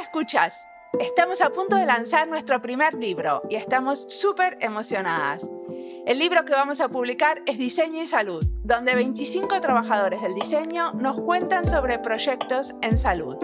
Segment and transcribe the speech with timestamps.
[0.00, 0.68] Escuchas.
[1.00, 5.48] Estamos a punto de lanzar nuestro primer libro y estamos súper emocionadas.
[6.06, 10.92] El libro que vamos a publicar es Diseño y Salud, donde 25 trabajadores del diseño
[10.92, 13.36] nos cuentan sobre proyectos en salud.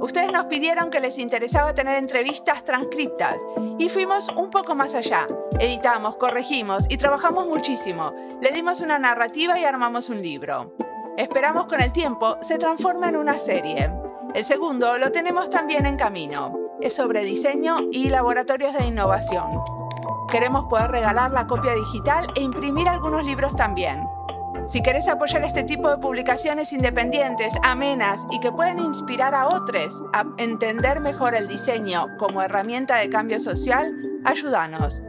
[0.00, 3.34] Ustedes nos pidieron que les interesaba tener entrevistas transcritas
[3.78, 5.26] y fuimos un poco más allá.
[5.58, 8.12] Editamos, corregimos y trabajamos muchísimo.
[8.40, 10.74] Le dimos una narrativa y armamos un libro.
[11.16, 14.03] Esperamos con el tiempo se transforme en una serie.
[14.34, 16.58] El segundo lo tenemos también en camino.
[16.80, 19.62] Es sobre diseño y laboratorios de innovación.
[20.28, 24.02] Queremos poder regalar la copia digital e imprimir algunos libros también.
[24.66, 30.02] Si querés apoyar este tipo de publicaciones independientes, amenas y que pueden inspirar a otros
[30.12, 35.00] a entender mejor el diseño como herramienta de cambio social, ayúdanos.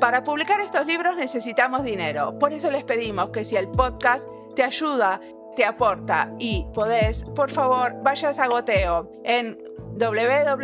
[0.00, 4.62] Para publicar estos libros necesitamos dinero, por eso les pedimos que si el podcast te
[4.62, 5.20] ayuda
[5.56, 9.58] te aporta y podés, por favor, vayas a Goteo en
[9.98, 10.54] www.goteo.org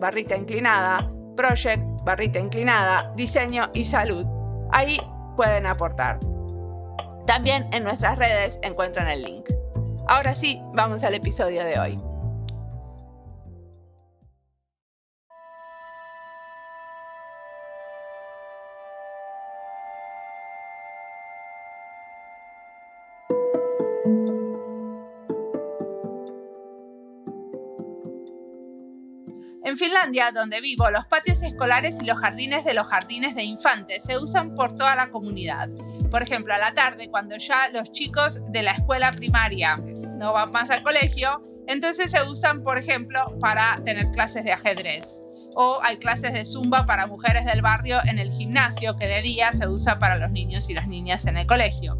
[0.00, 4.24] barrita inclinada, project barrita inclinada, diseño y salud.
[4.70, 5.00] Ahí
[5.36, 6.20] pueden aportar.
[7.26, 9.48] También en nuestras redes encuentran el link.
[10.06, 11.96] Ahora sí, vamos al episodio de hoy.
[29.74, 34.04] En Finlandia, donde vivo, los patios escolares y los jardines de los jardines de infantes
[34.04, 35.68] se usan por toda la comunidad.
[36.12, 39.74] Por ejemplo, a la tarde, cuando ya los chicos de la escuela primaria
[40.16, 45.18] no van más al colegio, entonces se usan, por ejemplo, para tener clases de ajedrez.
[45.56, 49.52] O hay clases de zumba para mujeres del barrio en el gimnasio, que de día
[49.52, 51.98] se usa para los niños y las niñas en el colegio.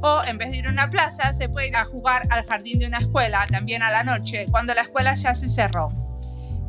[0.00, 2.78] O en vez de ir a una plaza, se puede ir a jugar al jardín
[2.78, 6.09] de una escuela, también a la noche, cuando la escuela ya se cerró.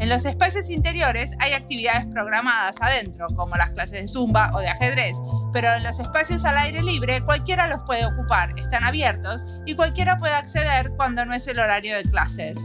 [0.01, 4.67] En los espacios interiores hay actividades programadas adentro, como las clases de zumba o de
[4.67, 5.15] ajedrez,
[5.53, 10.17] pero en los espacios al aire libre cualquiera los puede ocupar, están abiertos y cualquiera
[10.17, 12.57] puede acceder cuando no es el horario de clases.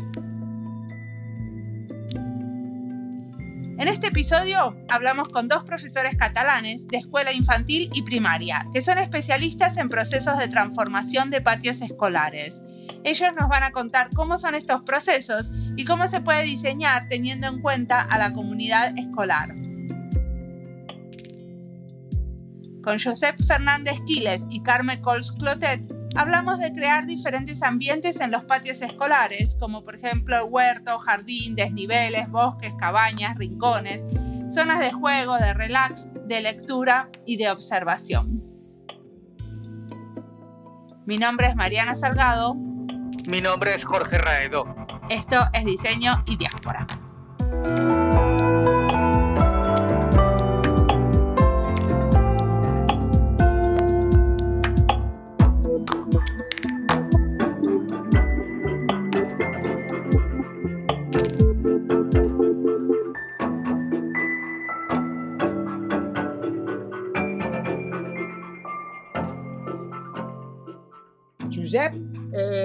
[3.79, 8.97] En este episodio hablamos con dos profesores catalanes de escuela infantil y primaria, que son
[8.97, 12.63] especialistas en procesos de transformación de patios escolares.
[13.05, 17.47] Ellos nos van a contar cómo son estos procesos y cómo se puede diseñar teniendo
[17.47, 19.55] en cuenta a la comunidad escolar.
[22.83, 28.45] Con Josep Fernández Quiles y Carmen Cols Clotet hablamos de crear diferentes ambientes en los
[28.45, 34.07] patios escolares, como por ejemplo huerto, jardín, desniveles, bosques, cabañas, rincones,
[34.51, 38.43] zonas de juego, de relax, de lectura y de observación.
[41.05, 42.57] Mi nombre es Mariana Salgado
[43.27, 44.75] mi nombre es Jorge Raedo.
[45.09, 46.87] Esto es Diseño y Diáspora.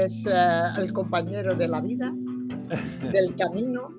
[0.06, 0.32] Es eh,
[0.78, 2.12] el compañero de la vida,
[3.12, 3.90] del camino,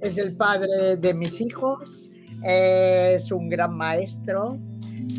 [0.00, 2.10] es el padre de mis hijos,
[2.42, 4.58] es un gran maestro,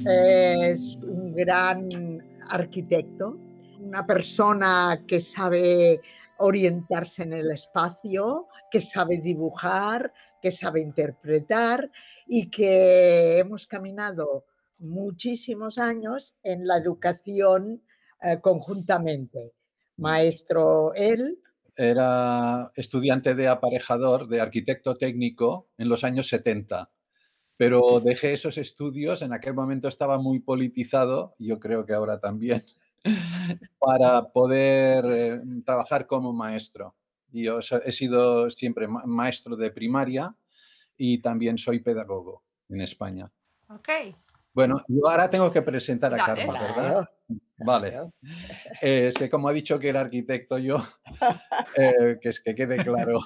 [0.05, 3.37] es un gran arquitecto,
[3.79, 6.01] una persona que sabe
[6.37, 11.89] orientarse en el espacio, que sabe dibujar, que sabe interpretar
[12.27, 14.45] y que hemos caminado
[14.79, 17.81] muchísimos años en la educación
[18.21, 19.53] eh, conjuntamente
[19.97, 21.39] maestro él.
[21.77, 26.89] Era estudiante de aparejador, de arquitecto técnico en los años 70,
[27.57, 32.65] pero dejé esos estudios, en aquel momento estaba muy politizado, yo creo que ahora también,
[33.79, 36.95] para poder eh, trabajar como maestro.
[37.31, 40.33] Yo he sido siempre maestro de primaria
[40.95, 43.29] y también soy pedagogo en España.
[43.67, 43.89] Ok.
[44.53, 47.09] Bueno, yo ahora tengo que presentar a Carmen, ¿verdad?
[47.57, 48.11] Vale.
[48.81, 50.83] Eh, es que como ha dicho que era arquitecto yo,
[51.77, 53.21] eh, que es que quede claro.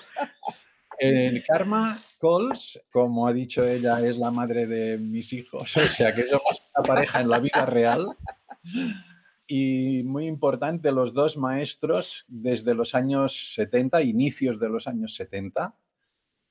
[1.00, 6.14] El Karma Coles, como ha dicho ella, es la madre de mis hijos, o sea
[6.14, 8.18] que somos una pareja en la vida real.
[9.48, 15.76] Y muy importante, los dos maestros desde los años 70, inicios de los años 70,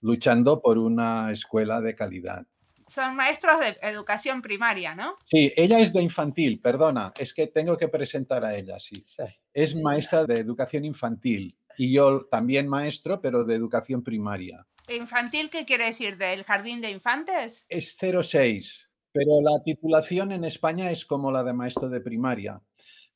[0.00, 2.46] luchando por una escuela de calidad
[2.88, 5.16] son maestros de educación primaria, ¿no?
[5.24, 9.04] Sí, ella es de infantil, perdona, es que tengo que presentar a ella, sí.
[9.52, 11.56] Es maestra de educación infantil.
[11.80, 14.66] y yo también maestro, pero de educación primaria.
[14.88, 16.16] ¿Infantil qué quiere decir?
[16.16, 17.64] ¿Del jardín de infantes?
[17.68, 22.60] Es 06, pero la titulación en España es como la de maestro de primaria.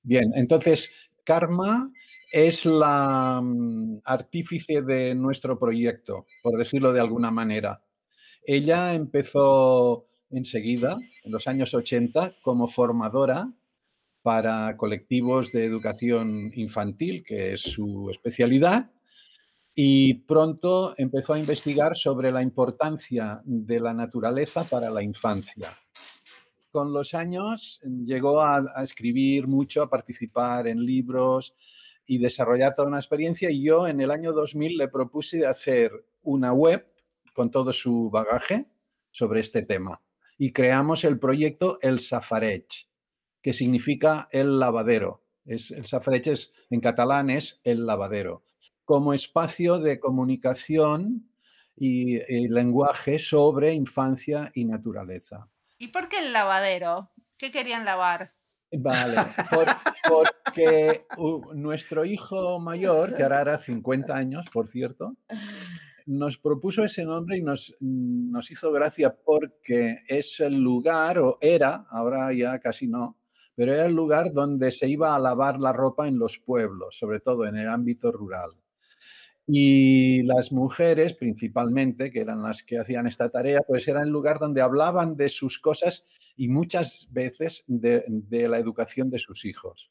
[0.02, 0.92] Bien, entonces,
[1.24, 1.90] Karma
[2.30, 7.82] es la mm, artífice de nuestro proyecto, por decirlo de alguna manera.
[8.44, 13.52] Ella empezó enseguida, en los años 80, como formadora
[14.22, 18.90] para colectivos de educación infantil, que es su especialidad,
[19.74, 25.78] y pronto empezó a investigar sobre la importancia de la naturaleza para la infancia.
[26.70, 31.54] Con los años llegó a, escribir mucho, a participar en libros
[32.06, 35.92] y desarrollar toda una experiencia y yo en el año 2000 le propuse hacer
[36.22, 36.91] una web
[37.32, 38.66] con todo su bagaje
[39.10, 40.00] sobre este tema
[40.38, 42.88] y creamos el proyecto El Safarech,
[43.40, 45.22] que significa el lavadero.
[45.44, 48.44] Es, el Safarech es, en catalán es el lavadero
[48.84, 51.28] como espacio de comunicación
[51.76, 52.18] y,
[52.48, 55.48] lenguaje sobre infancia y naturaleza.
[55.78, 57.10] ¿Y por qué el lavadero?
[57.38, 58.34] ¿Qué querían lavar?
[58.70, 59.16] Vale,
[60.08, 61.06] porque
[61.54, 65.16] nuestro hijo mayor, que ahora era 50 años, por cierto,
[66.06, 71.86] nos propuso ese nombre y nos, nos hizo gracia porque es el lugar, o era,
[71.90, 73.18] ahora ya casi no,
[73.54, 77.20] pero era el lugar donde se iba a lavar la ropa en los pueblos, sobre
[77.20, 78.50] todo en el ámbito rural.
[79.46, 84.38] Y las mujeres, principalmente, que eran las que hacían esta tarea, pues era el lugar
[84.38, 86.06] donde hablaban de sus cosas
[86.36, 88.04] y muchas veces de,
[88.48, 89.90] la educación de sus hijos.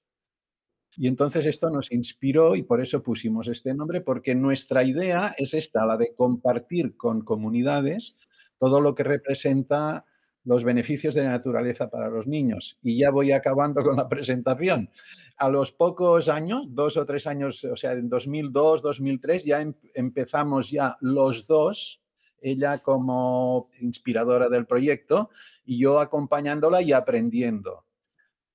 [0.97, 5.53] Y entonces esto nos inspiró y por eso pusimos este nombre, porque nuestra idea es
[5.53, 8.17] esta, la de compartir con comunidades
[8.59, 10.05] todo lo que representa
[10.43, 12.77] los beneficios de la naturaleza para los niños.
[12.81, 14.89] Y ya voy acabando con la presentación.
[15.37, 19.73] A los pocos años, dos o tres años, o sea, en 2002, 2003, ya em,
[19.93, 22.01] empezamos ya los dos,
[22.41, 25.29] ella como inspiradora del proyecto
[25.63, 27.85] y yo acompañándola y aprendiendo.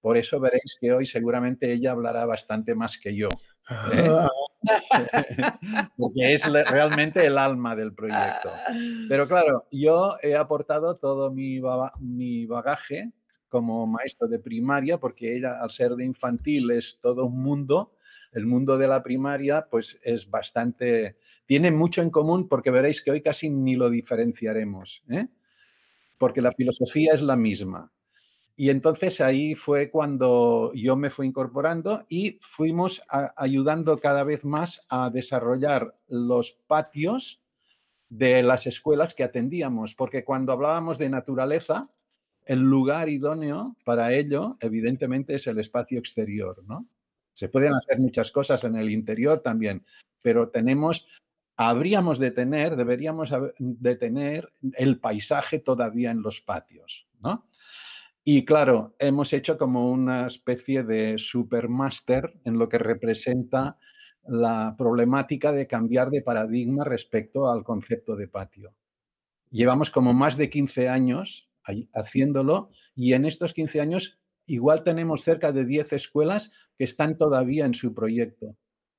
[0.06, 3.29] Por eso veréis que hoy seguramente ella hablará bastante más que yo.
[3.93, 4.08] ¿eh?
[5.97, 8.53] porque es realmente el alma del proyecto.
[9.08, 11.61] Pero claro, yo he aportado todo mi,
[11.99, 13.11] mi bagaje
[13.49, 17.97] como maestro de primaria, porque ella al ser de infantil es todo un mundo,
[18.31, 21.17] el mundo de la primaria pues es bastante,
[21.47, 25.26] tiene mucho en común porque veréis que hoy casi ni lo diferenciaremos, ¿eh?
[26.17, 27.91] porque la filosofía es la misma.
[28.58, 33.03] Y entonces ahí fue cuando yo me fui incorporando y fuimos
[33.37, 37.43] ayudando cada vez más a desarrollar los patios
[38.08, 41.91] de las escuelas que atendíamos, porque cuando hablábamos de naturaleza,
[42.47, 46.87] el lugar idóneo para ello, evidentemente, es el espacio exterior, ¿no?
[47.35, 49.85] Se pueden hacer muchas cosas en el interior también,
[50.23, 51.06] pero tenemos,
[51.56, 57.47] habríamos de tener, deberíamos de tener el paisaje todavía en los patios, ¿no?
[58.28, 63.78] Y claro, hemos hecho como una especie de supermaster en lo que representa
[64.25, 68.75] la problemática de cambiar de paradigma respecto al concepto de patio.
[69.52, 71.49] Llevamos como más de 15 años
[71.94, 77.64] haciéndolo y en estos 15 años igual tenemos cerca de 10 escuelas que están todavía
[77.64, 78.56] en su proyecto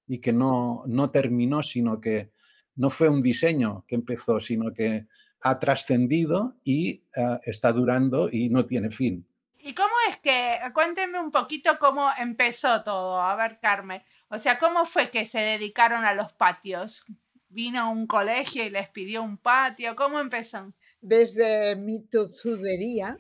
[0.08, 2.32] y que no, no terminó, sino que
[2.78, 5.08] no fue un diseño que empezó, sino que
[5.42, 9.26] ha trascendido y eh, está durando y no tiene fin.
[9.60, 13.22] ¿Y cómo es que, cuénteme un poquito cómo empezó todo?
[13.22, 17.06] A ver, Carmen, o sea, ¿cómo fue que se dedicaron a los patios?
[17.50, 19.96] ¿Vino un colegio y les pidió un patio?
[19.96, 20.74] ¿Cómo empezó?
[21.02, 23.18] Desde mi tozudería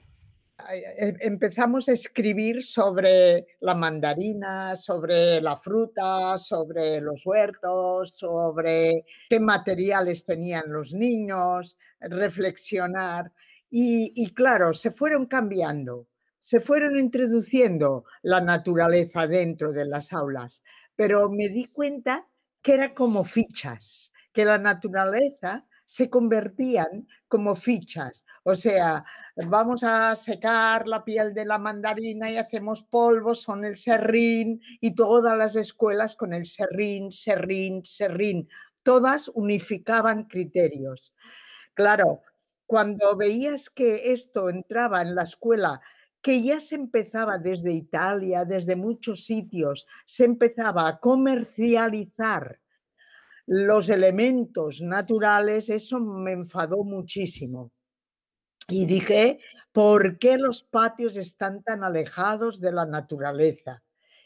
[1.19, 10.25] empezamos a escribir sobre la mandarina, sobre la fruta, sobre los huertos, sobre qué materiales
[10.25, 13.31] tenían los niños, reflexionar.
[13.69, 16.07] Y, claro, se fueron cambiando,
[16.39, 20.63] se fueron introduciendo la naturaleza dentro de las aulas,
[20.95, 22.27] pero me di cuenta
[22.61, 28.25] que era como fichas, que la naturaleza se convertían como fichas.
[28.43, 29.05] O sea,
[29.47, 34.95] vamos a secar la piel de la mandarina y hacemos polvos, son el serrín y
[34.95, 38.49] todas las escuelas con el serrín, serrín, serrín.
[38.83, 41.13] Todas unificaban criterios.
[41.73, 42.21] Claro,
[42.65, 45.79] cuando veías que esto entraba en la escuela,
[46.21, 52.59] que ya se empezaba desde Italia, desde muchos sitios, se empezaba a comercializar
[53.47, 57.71] los elementos naturales, eso me enfadó muchísimo.
[58.67, 59.39] Y dije,
[59.71, 63.81] ¿por qué los patios están tan alejados de la naturaleza?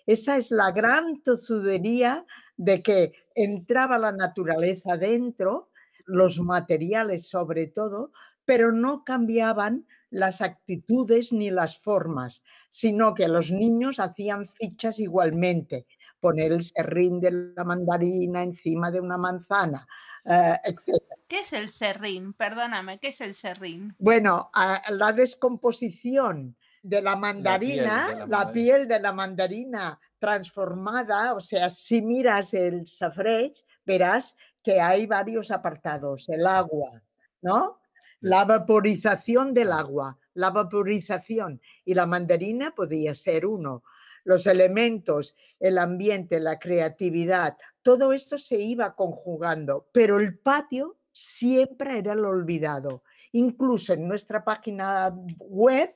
[0.07, 2.25] Esa es la gran tozudería
[2.57, 5.69] de que entraba la naturaleza dentro,
[6.05, 8.11] los materiales sobre todo,
[8.43, 15.85] pero no cambiaban las actitudes ni las formas, sino que los niños hacían fichas igualmente.
[16.21, 19.85] Poner el serrín de la mandarina encima de una manzana,
[20.23, 21.03] eh, etc.
[21.27, 22.33] ¿Qué es el serrín?
[22.33, 23.95] Perdóname, ¿qué es el serrín?
[23.99, 24.51] Bueno,
[24.89, 32.53] la descomposición de la mandarina, la piel de la, mandarina transformada, o sea, si miras
[32.53, 37.01] el safrech, verás que hay varios apartados, el agua,
[37.41, 37.79] ¿no?
[38.19, 43.83] La vaporización del agua, la vaporización y la mandarina podía ser uno.
[44.23, 51.97] Los elementos, el ambiente, la creatividad, todo esto se iba conjugando, pero el patio siempre
[51.97, 53.03] era el olvidado.
[53.31, 55.95] Incluso en nuestra página web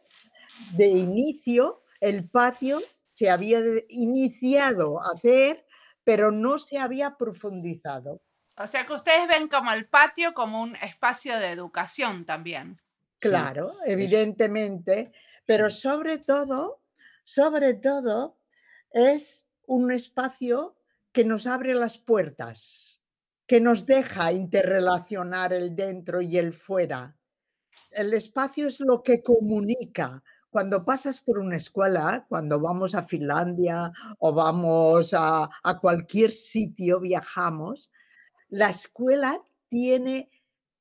[0.75, 5.65] de inicio, el patio se había iniciado a hacer,
[6.03, 8.21] pero no se había profundizado.
[8.57, 12.81] O sea que ustedes ven como el patio como un espacio de educación también.
[13.19, 15.11] Claro, evidentemente,
[15.45, 16.81] pero sobre todo,
[17.25, 18.37] sobre todo,
[18.91, 20.77] es un espacio
[21.11, 23.01] que nos abre las puertas,
[23.47, 27.17] que nos deja interrelacionar el dentro y el fuera.
[27.89, 30.23] El espacio es lo que comunica.
[30.49, 35.49] Cuando pasas por una escuela, cuando vamos a Finlandia o vamos a,
[35.81, 37.91] cualquier sitio, viajamos,
[38.49, 40.29] la escuela tiene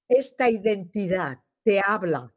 [0.08, 2.33] esta identidad, te habla,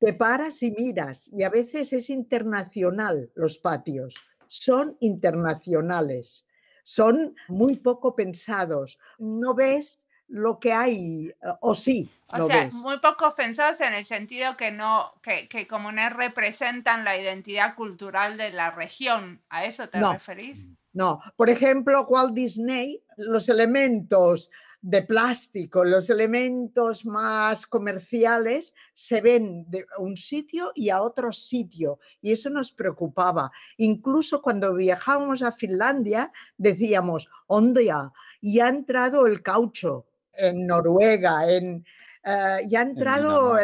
[0.00, 4.14] te paras y miras, y a veces es internacional los patios,
[4.48, 6.46] son internacionales,
[6.82, 12.10] son muy poco pensados, no ves lo que hay, eh, o sí.
[12.28, 17.04] O sea, muy poco pensados en el sentido que no, que, que, como no representan
[17.04, 19.42] la identidad cultural de la región.
[19.50, 20.68] ¿A eso te referís?
[20.92, 24.50] No, por ejemplo, Walt Disney, los elementos
[24.82, 31.98] de plástico, los elementos más comerciales se ven de un sitio y a otro sitio
[32.22, 33.50] y eso nos preocupaba.
[33.76, 38.10] Incluso cuando viajábamos a Finlandia decíamos, ¿dónde ya?
[38.40, 41.84] Y ha entrado el caucho en Noruega, en,
[42.24, 43.58] uh, y ha entrado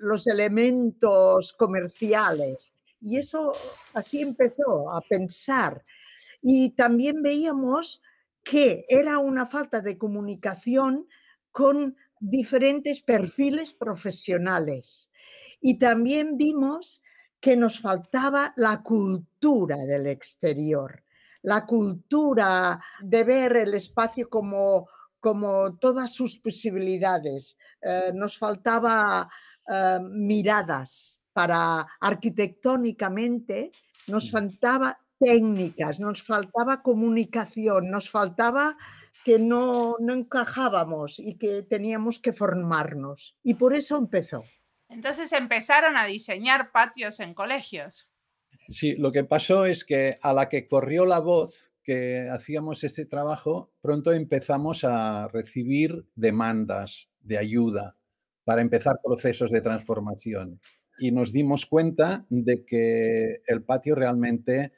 [0.00, 2.74] los elementos comerciales.
[3.00, 3.52] Y eso
[3.94, 5.84] así empezó a pensar.
[6.40, 8.02] Y también veíamos
[8.42, 11.06] que era una falta de comunicación
[11.50, 15.10] con diferentes perfiles profesionales.
[15.60, 17.02] Y también vimos
[17.40, 21.04] que nos faltaba la cultura del exterior,
[21.42, 27.58] la cultura de ver el espacio como, como todas sus posibilidades.
[27.80, 29.28] Eh, nos faltaba
[29.68, 33.72] eh, miradas para arquitectónicamente,
[34.06, 38.76] nos faltaba técnicas, nos faltaba comunicación, nos faltaba
[39.24, 43.36] que no, no encajábamos y que teníamos que formarnos.
[43.42, 44.44] Y por eso empezó.
[44.88, 48.10] Entonces empezaron a diseñar patios en colegios.
[48.68, 53.06] Sí, lo que pasó es que a la que corrió la voz que hacíamos este
[53.06, 57.96] trabajo, pronto empezamos a recibir demandas de ayuda
[58.44, 60.60] para empezar procesos de transformación.
[60.98, 64.72] Y nos dimos cuenta de que el patio realmente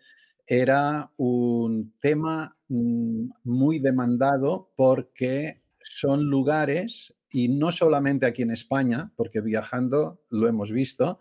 [0.46, 9.12] era un tema mm, muy demandado porque son lugares, y no solamente aquí en España,
[9.16, 11.18] porque viajando lo hemos visto,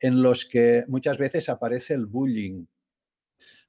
[0.00, 2.66] en los que muchas veces aparece el bullying.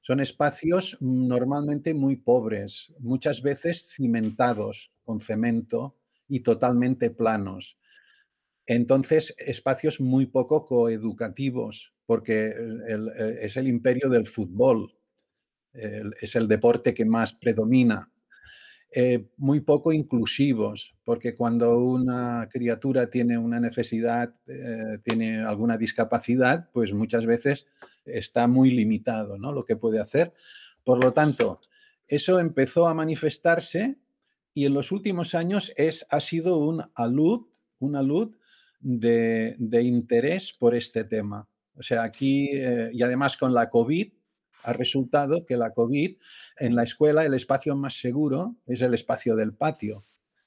[0.02, 5.96] Son espacios normalmente muy pobres, muchas veces cimentados con cemento
[6.28, 7.78] y totalmente planos.
[8.66, 14.92] Entonces, espacios muy poco coeducativos, porque eh, es el imperio del fútbol,
[15.72, 18.10] es el deporte que más predomina.
[18.98, 26.70] Eh, muy poco inclusivos, porque cuando una criatura tiene una necesidad, eh, tiene alguna discapacidad,
[26.72, 27.66] pues muchas veces
[28.06, 29.52] está muy limitado ¿no?
[29.52, 30.32] lo que puede hacer.
[30.82, 31.60] Por lo tanto,
[32.08, 33.98] eso empezó a manifestarse
[34.54, 37.48] y en los últimos años es, ha sido un alud,
[37.80, 38.34] una alud
[38.80, 41.48] de, de interés por este tema.
[41.74, 44.12] O sea, aquí, eh, y además con la COVID,
[44.62, 46.16] ha resultado que la COVID,
[46.58, 50.04] en la escuela, el espacio más seguro es el espacio del patio.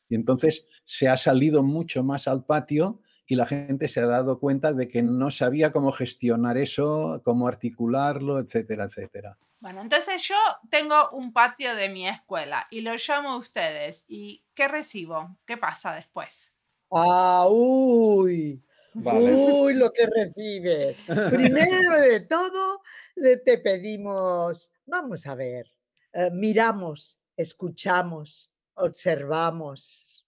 [0.09, 4.39] Y entonces se ha salido mucho más al patio y la gente se ha dado
[4.39, 9.38] cuenta de que no sabía cómo gestionar eso, cómo articularlo, etcétera, etcétera.
[9.59, 10.36] Bueno, entonces yo
[10.69, 14.05] tengo un patio de mi escuela y lo llamo a ustedes.
[14.07, 15.38] ¿Y qué recibo?
[15.45, 16.51] ¿Qué pasa después?
[16.91, 18.62] Ah, uy,
[18.93, 21.03] Uy, lo que recibes.
[21.29, 22.81] Primero de todo,
[23.15, 25.72] te pedimos, vamos a ver,
[26.13, 30.25] eh, miramos, escuchamos, observamos.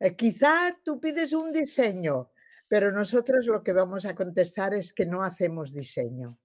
[0.00, 2.30] Eh, quizá tú pides un diseño,
[2.68, 6.38] pero nosotros lo que vamos a contestar es que no hacemos diseño,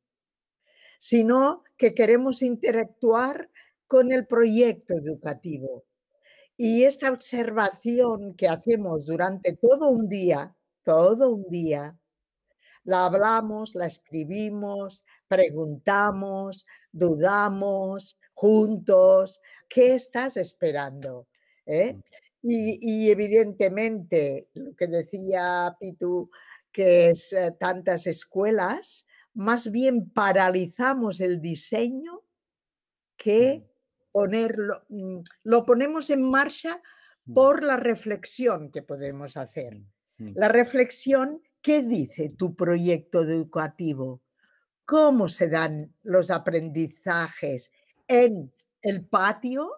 [0.99, 3.49] sino que queremos interactuar
[3.87, 5.85] con el proyecto educativo.
[6.57, 11.97] Y esta observación que hacemos durante todo un día, todo un día,
[12.85, 19.41] la hablamos, la escribimos, preguntamos, dudamos juntos.
[19.67, 21.27] ¿Qué estás esperando?
[21.65, 21.93] ¿Eh?
[21.93, 22.01] Mm.
[22.47, 26.29] Y, evidentemente, lo que decía Pitu,
[26.71, 32.21] que es eh, tantas escuelas, más bien paralizamos el diseño
[33.17, 33.74] que mm
[34.15, 36.81] ponerlo, mm, lo ponemos en marcha
[37.25, 37.33] mm.
[37.33, 39.75] por la reflexión que podemos hacer.
[40.19, 44.21] Mm, la reflexión, ¿qué dice tu proyecto educativo?
[44.85, 47.73] ¿Cómo se dan los aprendizajes
[48.07, 49.69] en el patio,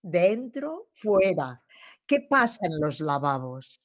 [0.00, 1.60] dentro, fuera?
[2.06, 3.80] ¿Qué pasa en los lavabos?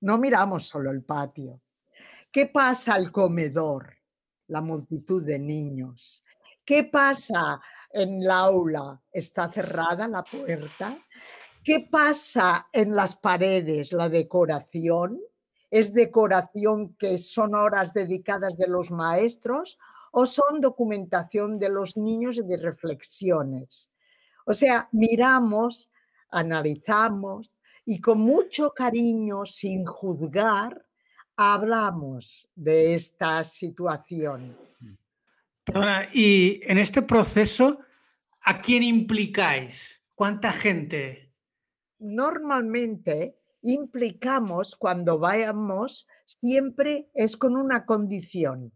[0.00, 1.60] No miramos solo el patio.
[2.32, 3.98] ¿Qué pasa al comedor?
[4.48, 6.24] La multitud de niños.
[6.64, 7.60] ¿Qué pasa
[7.94, 9.00] en el aula?
[9.10, 10.98] ¿Está cerrada la puerta?
[11.62, 13.92] ¿Qué pasa en las paredes?
[13.92, 15.20] ¿La decoración?
[15.70, 19.78] ¿Es decoración que son horas dedicadas de los maestros
[20.12, 23.92] o son documentación de los niños y de reflexiones?
[24.44, 25.90] O sea, miramos,
[26.30, 30.84] analizamos y con mucho cariño, sin juzgar,
[31.36, 34.56] hablamos de esta situación.
[36.12, 37.80] Y en este proceso,
[38.44, 40.02] ¿a quién implicáis?
[40.14, 41.32] ¿Cuánta gente?
[41.98, 48.72] Normalmente implicamos cuando vayamos, siempre es con una condición.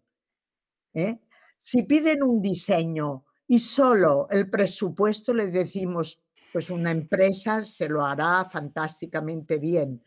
[0.94, 1.20] ¿eh?
[1.56, 6.22] Si piden un diseño y solo el presupuesto le decimos,
[6.52, 10.02] pues una empresa se lo hará fantásticamente bien.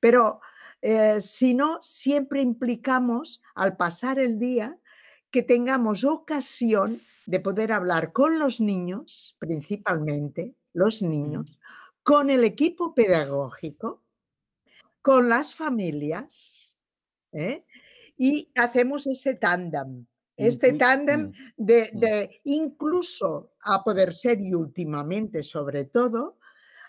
[0.00, 0.40] pero
[0.82, 4.78] eh, si no, siempre implicamos al pasar el día
[5.30, 11.58] que tengamos ocasión de poder hablar con los niños, principalmente los niños,
[12.02, 14.02] con el equipo pedagógico,
[15.02, 16.76] con las familias,
[17.32, 17.64] ¿eh?
[18.16, 25.84] y hacemos ese tándem, este tándem de, de, incluso a poder ser y últimamente sobre
[25.84, 26.38] todo,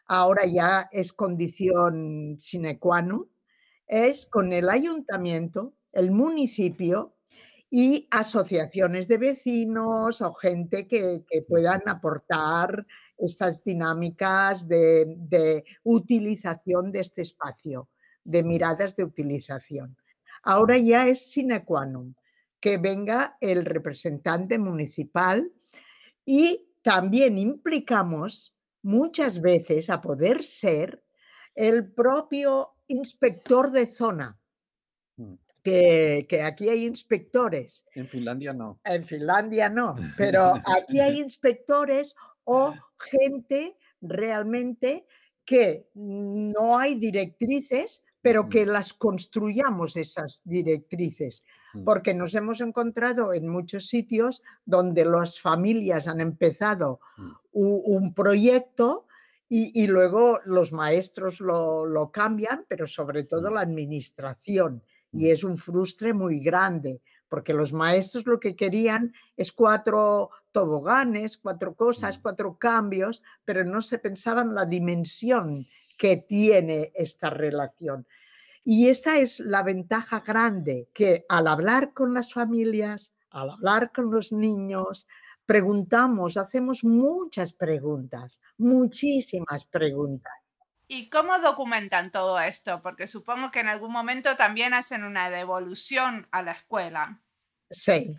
[0.06, 3.28] ahora ya es condición sine qua non,
[3.88, 7.16] es con el ayuntamiento, el municipio
[7.69, 12.86] y asociaciones de vecinos o gente que, puedan aportar
[13.17, 17.89] estas dinámicas de, utilización de este espacio,
[18.23, 19.97] de miradas de utilización.
[20.43, 22.15] Ahora ya es sine qua non
[22.60, 25.51] que venga el representante municipal
[26.25, 31.03] y también implicamos muchas veces a poder ser
[31.53, 34.39] el propio inspector de zona.
[35.67, 37.86] Que, aquí hay inspectores.
[37.93, 38.80] En Finlandia no.
[38.86, 45.06] En Finlandia no, pero aquí hay inspectores o gente realmente
[45.43, 51.84] que no hay directrices, pero que las construyamos esas directrices, mm.
[51.84, 57.32] porque nos hemos encontrado en muchos sitios donde las familias han empezado mm.
[57.51, 59.06] un, proyecto
[59.49, 63.53] y, luego los maestros lo, lo, cambian, pero sobre todo mm.
[63.53, 64.84] la administración
[65.17, 71.38] y es un frustre muy grande, porque los maestros lo que querían es cuatro toboganes,
[71.38, 78.06] cuatro cosas, cuatro cambios, pero no se pensaban la dimensión que tiene esta relación.
[78.63, 84.12] Y esta es la ventaja grande, que al hablar con las familias, al hablar con
[84.12, 85.08] los niños,
[85.45, 90.46] preguntamos, hacemos muchas preguntas, muchísimas preguntas.
[90.88, 92.82] ¿Y cómo documentan todo esto?
[92.82, 97.21] Porque supongo que en algún momento también hacen una devolución a la escuela.
[97.69, 98.15] Sí.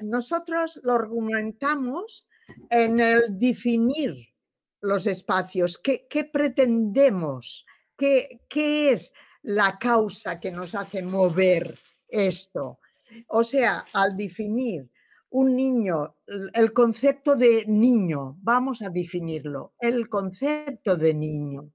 [0.00, 2.28] Nosotros lo argumentamos
[2.70, 4.34] en el definir
[4.80, 5.78] los espacios.
[5.78, 7.64] ¿Qué, pretendemos?
[7.96, 11.78] ¿Qué, ¿Qué es la causa que nos hace mover
[12.08, 12.80] esto?
[13.28, 14.90] O sea, al definir
[15.30, 16.16] un niño,
[16.54, 21.70] el concepto de niño, vamos a definirlo, el concepto de niño.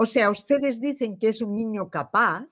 [0.00, 2.46] O sea, ustedes dicen que es un niño capaz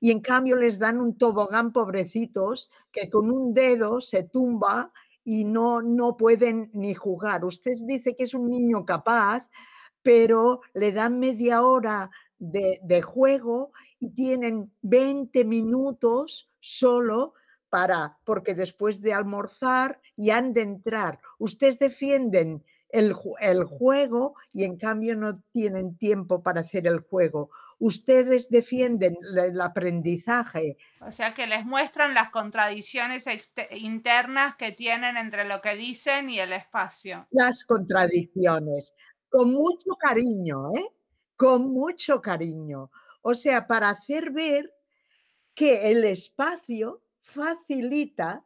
[0.00, 5.44] y en cambio les dan un tobogán pobrecitos que con un dedo se tumba y
[5.44, 7.44] no, no pueden ni jugar.
[7.44, 9.48] Usted dice que es un niño capaz,
[10.02, 17.34] pero le dan media hora de, de juego y tienen 20 minutos solo
[17.68, 21.20] para, porque después de almorzar y han de entrar.
[21.38, 27.50] Ustedes defienden el, el, juego y en cambio no tienen tiempo para hacer el juego.
[27.78, 30.76] Ustedes defienden el aprendizaje.
[31.00, 33.24] O sea que les muestran las contradicciones
[33.72, 37.26] internas que tienen entre lo que dicen y el espacio.
[37.30, 38.94] Las contradicciones,
[39.28, 40.86] con mucho cariño, ¿eh?
[41.36, 42.90] Con mucho cariño.
[43.22, 44.72] O sea, para hacer ver
[45.54, 48.44] que el espacio facilita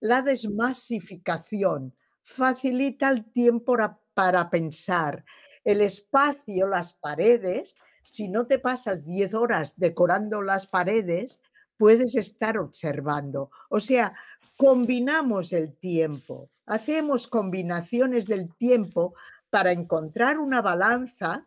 [0.00, 1.95] la desmasificación,
[2.26, 3.76] facilita el tiempo
[4.14, 5.24] para, pensar.
[5.64, 11.40] El espacio, las paredes, si no te pasas 10 horas decorando las paredes,
[11.76, 13.50] puedes estar observando.
[13.70, 14.14] O sea,
[14.56, 19.14] combinamos el tiempo, hacemos combinaciones del tiempo
[19.48, 21.46] para encontrar una balanza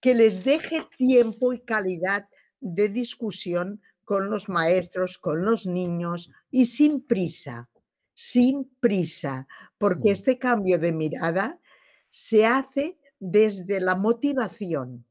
[0.00, 2.28] que les deje tiempo y calidad
[2.60, 7.68] de discusión con los maestros, con los niños y sin prisa,
[8.20, 10.12] sin prisa, porque mm.
[10.12, 11.58] este cambio de mirada
[12.10, 15.06] se hace desde la motivación,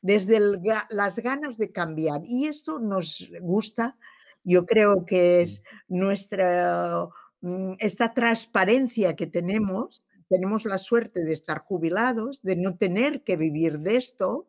[0.00, 0.40] desde
[0.88, 2.22] las ganas de cambiar.
[2.24, 3.98] Y esto nos gusta,
[4.44, 7.08] yo creo que es nuestra,
[7.42, 13.36] mm, esta transparencia que tenemos, tenemos la suerte de estar jubilados, de no tener que
[13.36, 14.46] vivir de esto,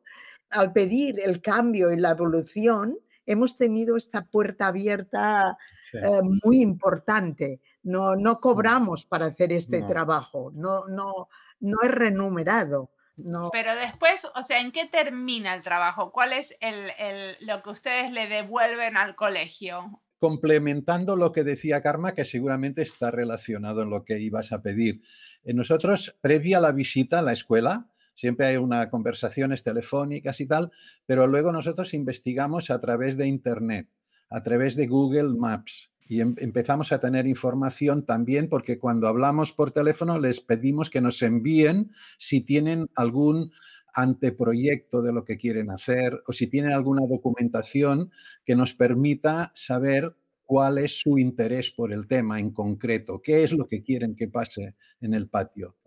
[0.51, 5.57] al pedir el cambio y la evolución, hemos tenido esta puerta abierta
[5.91, 7.59] eh, muy importante.
[7.83, 8.39] No, no mm.
[8.39, 12.91] cobramos para hacer este trabajo, no, no, no es remunerado.
[13.23, 13.49] No.
[13.51, 16.11] Pero después, o sea, ¿en qué termina el trabajo?
[16.11, 20.01] ¿Cuál es el, lo que ustedes le devuelven al colegio?
[20.19, 25.01] Complementando lo que decía Karma, que seguramente está relacionado en lo que ibas a pedir.
[25.43, 30.45] Eh, nosotros, previa a la visita a la escuela, siempre hay una conversaciones telefónicas y
[30.45, 30.71] tal,
[31.05, 33.89] pero luego nosotros investigamos a través de Internet,
[34.29, 35.91] a través de Google Maps.
[36.09, 41.01] Y em, empezamos a tener información también porque cuando hablamos por teléfono les pedimos que
[41.01, 43.51] nos envíen si tienen algún
[43.93, 48.11] anteproyecto de lo que quieren hacer o si tienen alguna documentación
[48.43, 53.53] que nos permita saber cuál es su interés por el tema en concreto, qué es
[53.53, 55.77] lo que quieren que pase en el patio.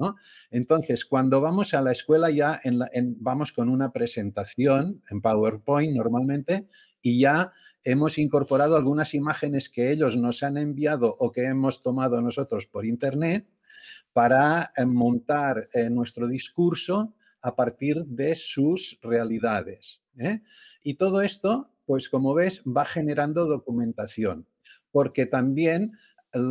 [0.52, 2.60] Entonces, cuando vamos a la escuela ya
[3.18, 6.68] vamos con una presentación en PowerPoint normalmente
[7.00, 7.52] y ya
[7.84, 12.86] hemos incorporado algunas imágenes que ellos nos han enviado o que hemos tomado nosotros por
[12.86, 13.46] internet
[14.12, 20.02] para eh, montar eh, nuestro discurso a partir de sus realidades.
[20.16, 20.40] ¿eh?
[20.82, 24.46] Y todo esto, pues como ves, va generando documentación
[24.92, 25.92] porque también,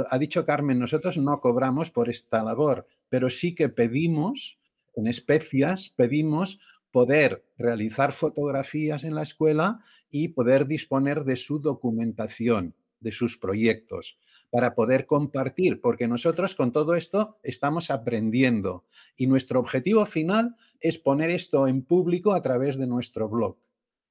[0.10, 4.60] ha dicho Carmen, nosotros no cobramos por esta labor, pero sí que pedimos,
[4.96, 6.60] en especias, pedimos
[6.92, 14.20] poder realizar fotografías en la escuela y poder disponer de su documentación, de sus proyectos,
[14.50, 18.86] para poder compartir, porque nosotros con todo esto estamos aprendiendo.
[19.16, 23.58] Y nuestro objetivo final es poner esto en público a través de nuestro blog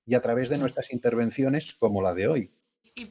[0.06, 2.52] y a través de nuestras intervenciones como la de hoy.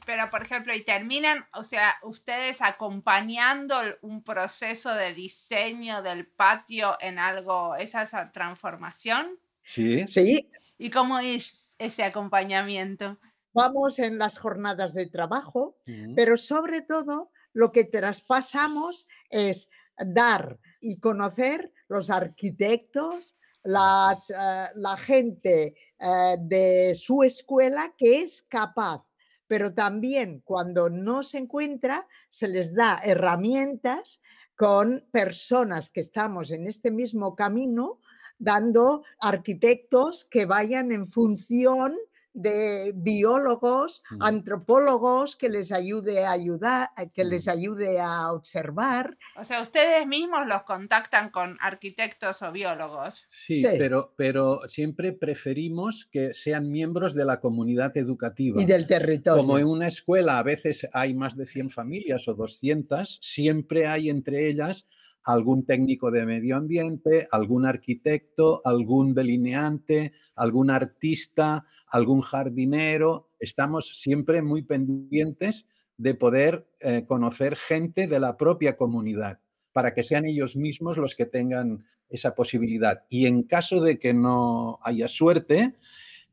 [0.04, 6.96] Pero por ejemplo, y terminan, o sea, ustedes acompañando un proceso de diseño del patio
[7.00, 9.38] en algo, esa, esa transformación.
[9.70, 10.04] Sí.
[10.08, 10.50] Sí.
[10.78, 13.18] ¿Y cómo es ese acompañamiento?
[13.52, 15.76] Vamos en las jornadas de trabajo,
[16.16, 24.96] pero sobre todo lo que traspasamos es dar y conocer los arquitectos, las, eh, la
[24.96, 29.04] gente eh, de su escuela que es capaz
[29.50, 34.22] pero también cuando no se encuentra, se les da herramientas
[34.54, 37.98] con personas que estamos en este mismo camino,
[38.40, 41.94] dando arquitectos que vayan en función
[42.32, 44.22] de biólogos, mm.
[44.22, 47.50] antropólogos que les ayude a ayudar, que les mm.
[47.50, 49.18] ayude a observar.
[49.36, 53.26] O sea, ustedes mismos los contactan con arquitectos o biólogos.
[53.30, 58.60] Sí, Pero, pero siempre preferimos que sean miembros de la comunidad educativa.
[58.62, 59.42] Y del territorio.
[59.42, 64.08] Como en una escuela a veces hay más de 100 familias o 200, siempre hay
[64.08, 64.88] entre ellas
[65.24, 73.30] algún técnico de medio ambiente, algún arquitecto, algún delineante, algún artista, algún jardinero.
[73.38, 79.40] Estamos siempre muy pendientes de poder eh, conocer gente de la propia comunidad
[79.72, 83.04] para que sean ellos mismos los que tengan esa posibilidad.
[83.08, 85.76] Y en caso de que no haya suerte,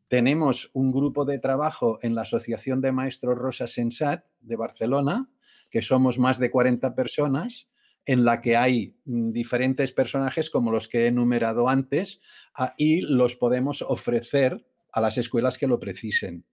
[0.08, 5.30] tenemos un grupo de trabajo en la Asociación de Maestros Rosa Sensat de Barcelona,
[5.70, 7.68] que somos más de 40 personas,
[8.08, 12.22] en la que hay mm, diferentes personajes como los que he enumerado antes
[12.56, 16.46] ah, y los podemos ofrecer a las escuelas que lo precisen.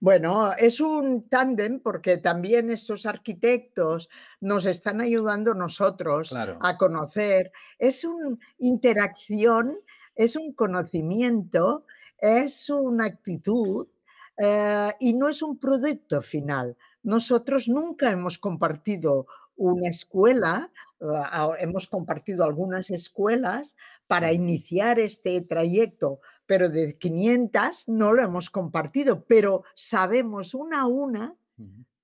[0.00, 7.50] Bueno, es un tándem porque también estos arquitectos nos están ayudando nosotros a conocer.
[7.78, 9.78] Es una interacción,
[10.14, 11.86] es un conocimiento,
[12.18, 13.88] es una actitud
[14.36, 16.76] eh, y no es un producto final.
[17.02, 19.26] Nosotros nunca hemos compartido
[19.58, 28.14] una escuela, ah, hemos compartido algunas escuelas para iniciar este trayecto, pero de 500 no
[28.14, 31.36] lo hemos compartido, pero sabemos una a una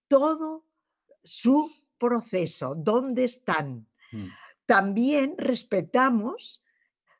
[0.08, 0.64] todo
[1.22, 3.86] su proceso, dónde están.
[4.12, 4.26] Mm.
[4.66, 6.62] También respetamos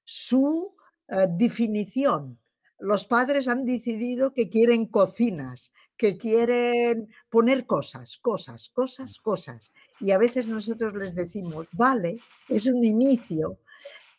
[0.05, 0.75] su
[1.09, 2.39] eh, definición.
[2.79, 9.73] Los padres han decidido que quieren cocinas, que quieren poner cosas, cosas, cosas, cosas.
[10.01, 13.59] Y a veces nosotros les decimos, vale, es un inicio,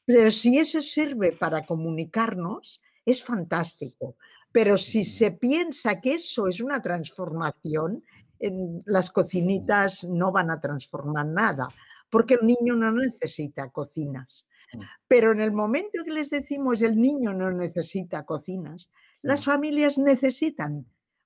[0.05, 4.15] pero si eso sirve para comunicarnos, es fantástico.
[4.51, 8.03] Pero si se piensa que eso es una transformación,
[8.85, 11.67] las cocinitas no van a transformar nada,
[12.09, 14.47] porque el niño no necesita cocinas.
[14.73, 14.79] Mm.
[15.07, 18.89] Pero en el momento que les decimos el niño no necesita cocinas,
[19.21, 19.43] las mm.
[19.43, 20.85] familias necesitan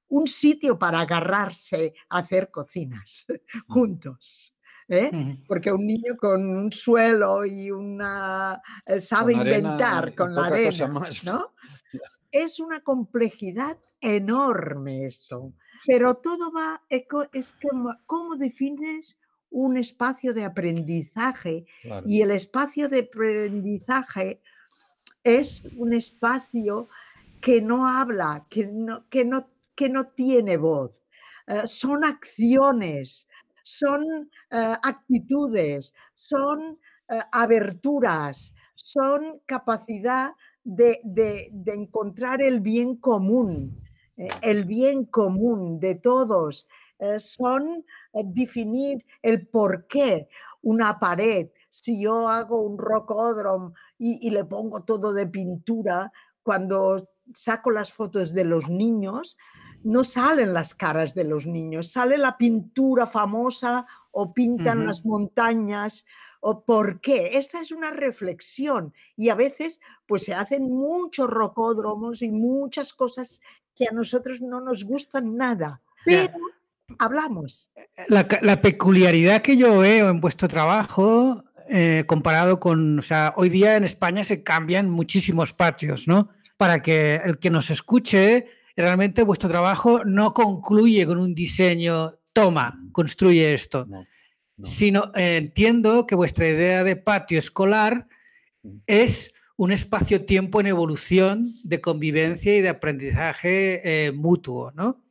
[0.09, 3.25] un sitio para agarrarse a hacer cocinas
[3.67, 4.53] juntos.
[4.87, 5.37] ¿eh?
[5.47, 10.87] Porque un niño con un suelo y una eh, sabe inventar con la arena,
[11.23, 11.53] ¿no?
[12.31, 15.51] Es una complejidad enorme esto,
[15.87, 19.17] pero todo va, es como, ¿cómo defines
[19.49, 21.65] un espacio de aprendizaje?
[22.05, 24.43] Y el espacio de aprendizaje
[25.23, 26.87] es un espacio
[27.41, 29.47] que no habla, que no, que no
[29.79, 30.91] que no tiene voz.
[31.47, 33.29] Eh, son acciones,
[33.63, 34.03] son
[34.51, 40.33] eh, actitudes, son eh, aberturas, son capacidad
[40.65, 40.99] de,
[41.65, 43.73] encontrar el bien común,
[44.41, 46.67] el bien común de todos,
[47.17, 50.27] son definir el por qué
[50.61, 51.47] una pared.
[51.69, 56.11] Si yo hago un rocódromo y le pongo todo de pintura,
[56.43, 59.37] cuando saco las fotos de los niños,
[59.83, 66.05] no salen las caras de los niños, sale la pintura famosa o pintan las montañas
[66.41, 67.37] o por qué.
[67.37, 73.41] Esta es una reflexión y a veces pues se hacen muchos rocódromos y muchas cosas
[73.75, 76.29] que a nosotros no nos gustan nada, pero
[76.97, 77.71] hablamos.
[77.75, 83.33] Eh, la, la, peculiaridad que yo veo en vuestro trabajo eh, comparado con, o sea,
[83.37, 86.29] hoy día en España se cambian muchísimos patios, ¿no?
[86.57, 88.47] Para que el que nos escuche
[88.81, 93.87] realmente vuestro trabajo no concluye con un diseño, toma, construye esto,
[94.63, 98.07] sino eh, entiendo que vuestra idea de patio escolar
[98.87, 105.03] es un espacio-tiempo en evolución de convivencia y de aprendizaje eh, mutuo, ¿no?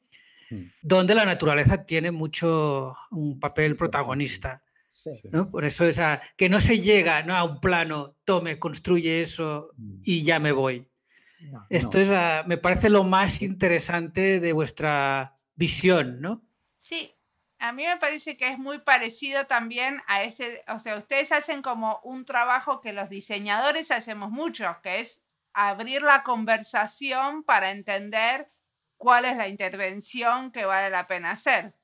[0.81, 4.62] Donde la naturaleza tiene mucho un papel protagonista.
[5.50, 7.35] Por eso esa, que no se llega ¿no?
[7.35, 10.88] a un plano, tome, construye eso y ya me voy.
[11.70, 12.11] Esto es,
[12.46, 16.42] me parece lo más interesante de vuestra visión, ¿no?
[16.79, 17.14] Sí,
[17.59, 21.62] a mí me parece que es muy parecido también a ese, o sea, ustedes hacen
[21.62, 25.22] como un trabajo que los diseñadores hacemos mucho, que es
[25.53, 28.51] abrir la conversación para entender
[28.96, 31.74] cuál es la intervención que vale la pena hacer.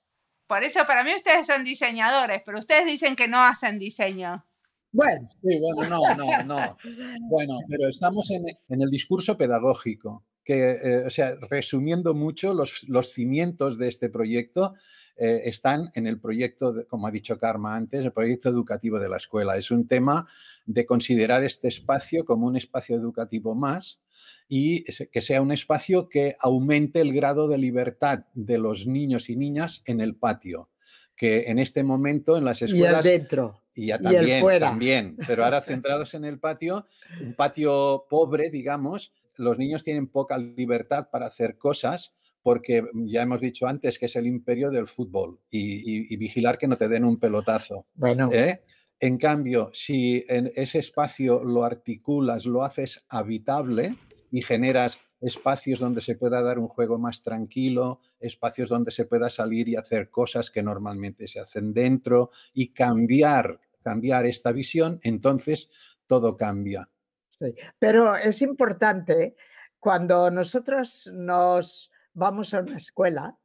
[0.46, 4.46] Por eso para mí ustedes son diseñadores, pero ustedes dicen que no hacen diseño.
[4.94, 5.28] Bueno.
[5.42, 6.76] Sí, bueno, no, no, no.
[7.28, 8.44] Bueno, pero estamos en,
[8.80, 14.74] el discurso pedagógico, que, eh, o sea, resumiendo mucho, los, los cimientos de este proyecto
[15.16, 19.16] eh, están en el proyecto, como ha dicho Karma antes, el proyecto educativo de la
[19.16, 19.56] escuela.
[19.56, 20.28] Es un tema
[20.64, 24.00] de considerar este espacio como un espacio educativo más
[24.48, 29.36] y que sea un espacio que aumente el grado de libertad de los niños y
[29.36, 30.68] niñas en el patio
[31.16, 33.06] que en este momento en las escuelas...
[33.06, 33.63] Y dentro.
[33.74, 34.68] Y ya también, fuera.
[34.68, 36.86] también, pero ahora centrados en el patio,
[37.20, 43.40] un patio pobre, digamos, los niños tienen poca libertad para hacer cosas porque ya hemos
[43.40, 47.18] dicho antes que es el imperio del fútbol y, vigilar que no te den un
[47.18, 47.86] pelotazo.
[47.94, 48.28] Bueno.
[48.32, 48.62] ¿eh?
[49.00, 53.94] En cambio, si en ese espacio lo articulas, lo haces habitable
[54.30, 59.30] y generas espacios donde se pueda dar un juego más tranquilo, espacios donde se pueda
[59.30, 65.70] salir y hacer cosas que normalmente se hacen dentro y cambiar, cambiar esta visión, entonces
[66.06, 66.90] todo cambia.
[67.30, 69.34] Sí, pero es importante
[69.80, 73.38] cuando nosotros nos vamos a una escuela,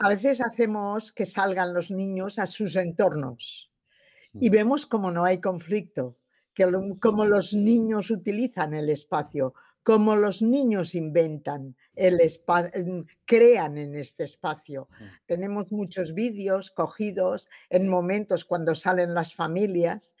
[0.00, 3.70] a veces hacemos que salgan los niños a sus entornos
[4.34, 6.18] y vemos como no hay conflicto,
[6.52, 6.68] que
[7.00, 12.20] como los niños utilizan el espacio, como los niños inventan, el
[13.24, 14.88] crean en este espacio.
[14.90, 15.04] Mm.
[15.26, 20.16] Tenemos muchos vídeos cogidos en momentos cuando salen las familias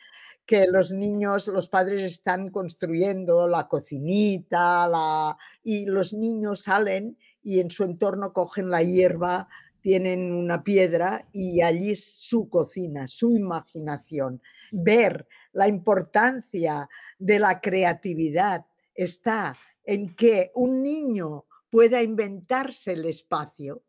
[0.46, 7.60] que los niños, los padres están construyendo la cocinita la, y los niños salen y
[7.60, 9.48] en su entorno cogen la hierba,
[9.80, 14.42] tienen una piedra y allí es su cocina, su imaginación.
[14.70, 23.82] Ver la importancia de la creatividad está en que un niño pueda inventarse el espacio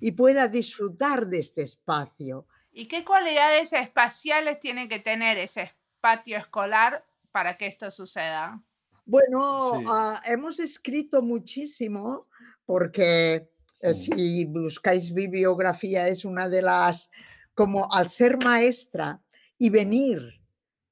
[0.00, 2.46] y pueda disfrutar de este espacio.
[2.72, 8.62] ¿Y qué cualidades espaciales tiene que tener ese patio escolar para que esto suceda?
[9.04, 12.28] Bueno, ah, hemos escrito muchísimo
[12.64, 13.50] porque
[13.80, 17.10] eh, si buscáis bibliografía es una de las,
[17.54, 19.20] como al ser maestra
[19.58, 20.40] y venir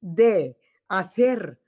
[0.00, 0.58] de
[0.88, 1.60] hacer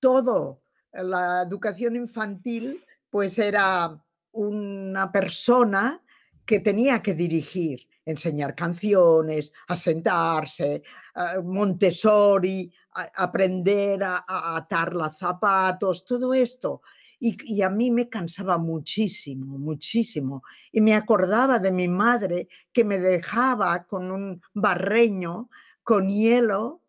[0.00, 6.02] todo la educación infantil, pues era una persona
[6.44, 10.82] que tenía que dirigir, enseñar canciones, a sentarse,
[11.44, 14.24] Montessori, aprender a,
[14.56, 16.80] atar los zapatos, todo esto.
[17.20, 20.42] Y, a mí me cansaba muchísimo, muchísimo.
[20.70, 25.50] Y me acordaba de mi madre que me dejaba con un barreño,
[25.82, 26.82] con hielo,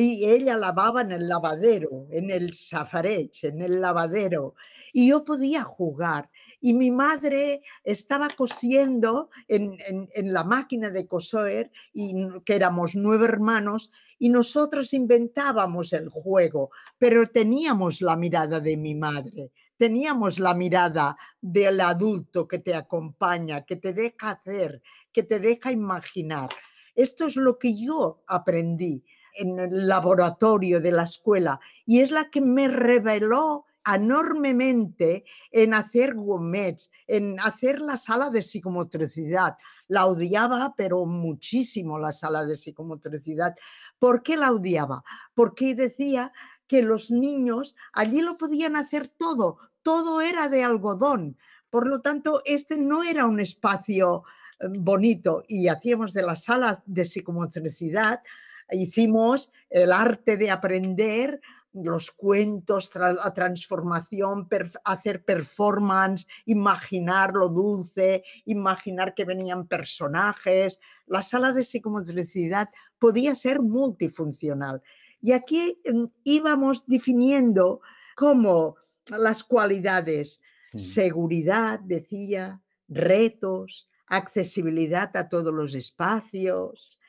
[0.00, 4.56] y ella lavaba en el lavadero, en el safarech, en el lavadero,
[4.92, 6.30] y yo podía jugar.
[6.60, 12.12] Y mi madre estaba cosiendo en, en la máquina de coser, y
[12.44, 18.96] que éramos nueve hermanos, y nosotros inventábamos el juego, pero teníamos la mirada de mi
[18.96, 25.38] madre, teníamos la mirada del adulto que te acompaña, que te deja hacer, que te
[25.38, 26.48] deja imaginar.
[26.96, 29.04] Esto es lo que yo aprendí
[29.34, 36.14] en el laboratorio de la escuela y es la que me reveló enormemente en hacer
[36.14, 39.56] gomets, en hacer la sala de psicomotricidad.
[39.88, 43.54] La odiaba, pero muchísimo la sala de psicomotricidad.
[43.98, 45.04] ¿Por qué la odiaba?
[45.34, 46.32] Porque decía
[46.66, 51.36] que los niños allí lo podían hacer todo, todo era de algodón.
[51.68, 54.24] Por lo tanto, este no era un espacio
[54.60, 58.22] eh, bonito y hacíamos de la sala de psicomotricidad,
[58.70, 61.40] hicimos el arte de aprender
[61.74, 64.48] los cuentos, la transformación,
[64.84, 70.78] hacer performance, imaginar lo dulce, imaginar que venían personajes.
[71.06, 74.82] La sala de psicomotricidad podía ser multifuncional.
[75.20, 77.80] Y aquí mm, íbamos definiendo
[78.14, 78.76] como
[79.08, 80.40] las cualidades,
[80.72, 80.78] mm.
[80.78, 87.00] seguridad, decía, retos, accesibilidad a todos los espacios,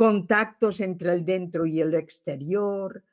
[0.00, 3.04] contactos entre el dentro y el exterior,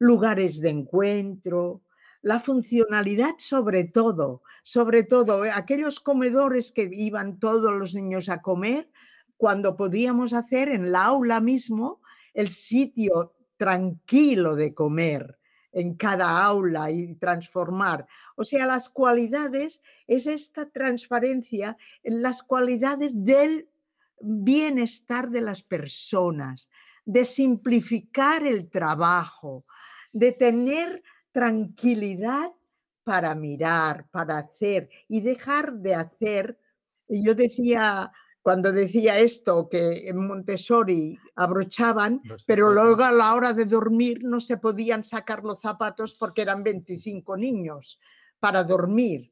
[0.00, 1.82] lugares de encuentro,
[2.20, 8.42] la funcionalidad sobre todo, sobre todo eh, aquellos comedores que iban todos los niños a
[8.42, 8.90] comer,
[9.36, 12.00] cuando podíamos hacer en la aula mismo
[12.34, 15.38] el sitio tranquilo de comer
[15.70, 18.08] en cada aula y transformar.
[18.34, 23.68] O sea, las cualidades es esta transparencia en las cualidades del
[24.22, 26.70] bienestar de las personas,
[27.04, 29.64] de simplificar el trabajo,
[30.12, 32.52] de tener tranquilidad
[33.04, 36.58] para mirar, para hacer y dejar de hacer.
[37.08, 43.64] Yo decía, cuando decía esto, que en Montessori abrochaban, pero luego a la hora de
[43.64, 48.00] dormir no se podían sacar los zapatos porque eran 25 niños
[48.38, 49.31] para dormir.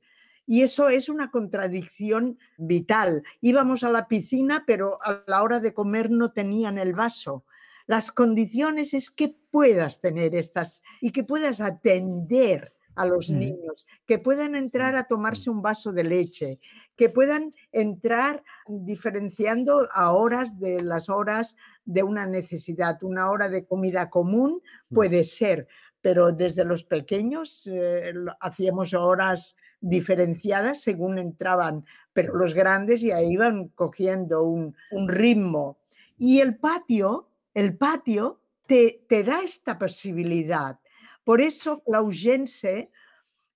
[0.50, 3.22] Y eso es una contradicción vital.
[3.40, 7.44] Íbamos a la piscina, pero a la hora de comer no tenían el vaso.
[7.86, 13.38] Las condiciones es que puedas tener estas y que puedas atender a los mm.
[13.38, 16.58] niños, que puedan entrar a tomarse un vaso de leche,
[16.96, 23.00] que puedan entrar diferenciando a horas de las horas de una necesidad.
[23.04, 24.94] Una hora de comida común mm.
[24.96, 25.68] puede ser,
[26.00, 33.68] pero desde los pequeños eh, hacíamos horas diferenciadas según entraban, pero los grandes ya iban
[33.68, 35.78] cogiendo un, un ritmo.
[36.18, 40.78] Y el patio el patio te, da esta posibilidad.
[41.24, 42.90] Por eso Clausense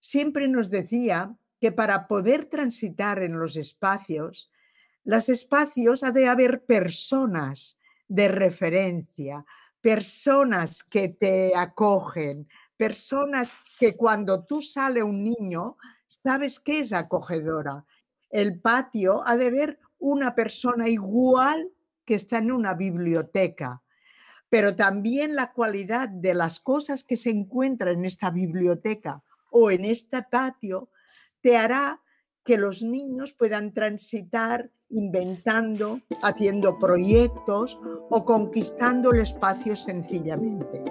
[0.01, 4.51] siempre nos decía que para poder transitar en los espacios,
[5.05, 9.45] los espacios ha de haber personas de referencia,
[9.81, 15.77] personas que te acogen, personas que cuando tú sale un niño,
[16.23, 17.85] sabes que es acogedora.
[18.31, 21.71] El patio ha de ver una persona igual
[22.05, 23.83] que está en una biblioteca,
[24.49, 29.85] pero también la cualidad de las cosas que se encuentran en esta biblioteca o en
[29.85, 30.91] este patio
[31.41, 32.01] te hará
[32.45, 37.79] que los niños puedan transitar inventando, haciendo proyectos
[38.11, 40.85] o conquistando el espacio sencillamente.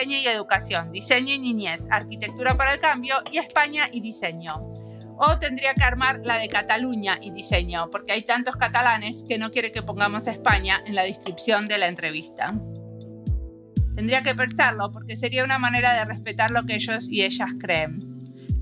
[0.00, 4.72] Diseño y Educación, Diseño y Niñez, Arquitectura para el Cambio y España y Diseño.
[5.18, 9.50] O tendría que armar la de Cataluña y Diseño, porque hay tantos catalanes que no
[9.50, 12.46] quiere que pongamos España en la descripción de la entrevista.
[13.94, 17.98] Tendría que pensarlo porque sería una manera de respetar lo que ellos y ellas creen.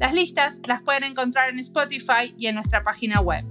[0.00, 3.44] Las listas las pueden encontrar en Spotify y en nuestra página web.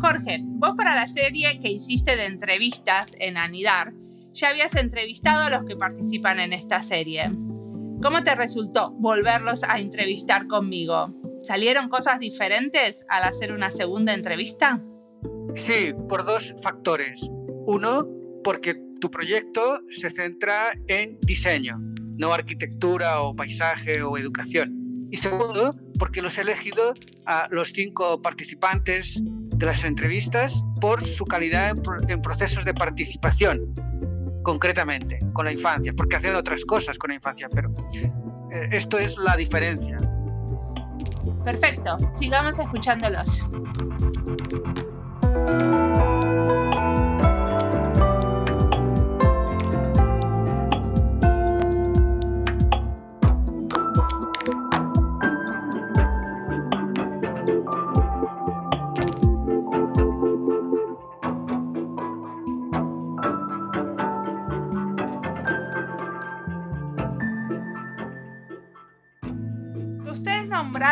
[0.00, 3.92] Jorge, vos para la serie que hiciste de entrevistas en Anidar,
[4.36, 7.30] ya habías entrevistado a los que participan en esta serie.
[8.02, 11.14] ¿Cómo te resultó volverlos a entrevistar conmigo?
[11.42, 14.82] ¿Salieron cosas diferentes al hacer una segunda entrevista?
[15.54, 17.30] Sí, por dos factores.
[17.66, 18.04] Uno,
[18.44, 21.74] porque tu proyecto se centra en diseño,
[22.18, 25.08] no arquitectura o paisaje o educación.
[25.10, 26.92] Y segundo, porque los he elegido
[27.24, 31.74] a los cinco participantes de las entrevistas por su calidad
[32.08, 33.62] en, procesos de participación
[34.46, 37.68] concretamente con la infancia, porque hacen otras cosas con la infancia, pero
[38.52, 39.98] eh, esto es la diferencia.
[41.44, 43.42] Perfecto, sigamos escuchándolos.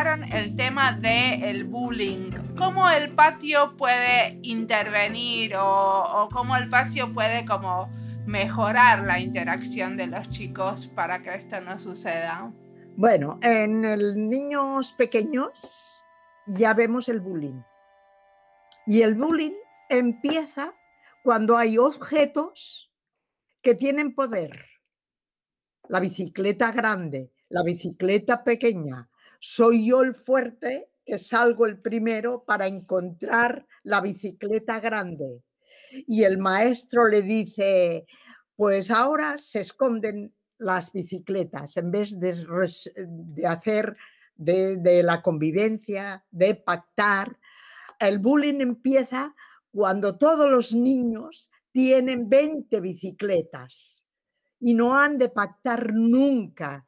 [0.07, 2.31] El tema del bullying.
[2.59, 7.89] ¿Cómo el patio puede intervenir o, cómo el patio puede como
[8.27, 12.53] mejorar la interacción de los chicos para que esto no suceda?
[12.97, 16.03] Bueno, en niños pequeños
[16.47, 17.63] ya vemos el bullying.
[18.87, 19.57] Y el bullying
[19.89, 20.75] empieza
[21.23, 22.93] cuando hay objetos
[23.63, 24.67] que tienen poder.
[25.89, 29.09] La bicicleta grande, la bicicleta pequeña,
[29.47, 35.45] soy yo el fuerte que salgo el primero para encontrar la bicicleta grande.
[36.07, 38.07] Y el maestro le dice,
[38.57, 43.93] pues ahora se esconden las bicicletas en vez de, hacer
[44.35, 47.39] de, la convivencia, de pactar.
[47.99, 49.35] El bullying empieza
[49.71, 54.03] cuando todos los niños tienen 20 bicicletas
[54.59, 56.87] y no han de pactar nunca,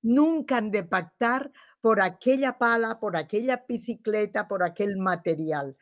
[0.00, 1.50] nunca han de pactar
[1.80, 5.76] por aquella pala, por aquella bicicleta, por aquel material.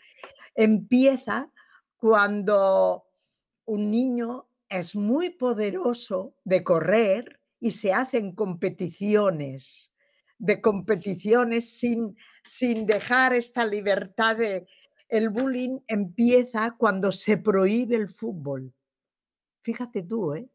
[0.55, 1.51] Empieza
[1.97, 3.07] cuando
[3.64, 9.92] un niño es muy poderoso de correr y se hacen competiciones,
[10.38, 14.66] de competiciones sin, sin dejar esta libertad de...
[15.09, 18.74] El bullying empieza cuando se prohíbe el fútbol.
[19.62, 20.49] Fíjate tú, ¿eh?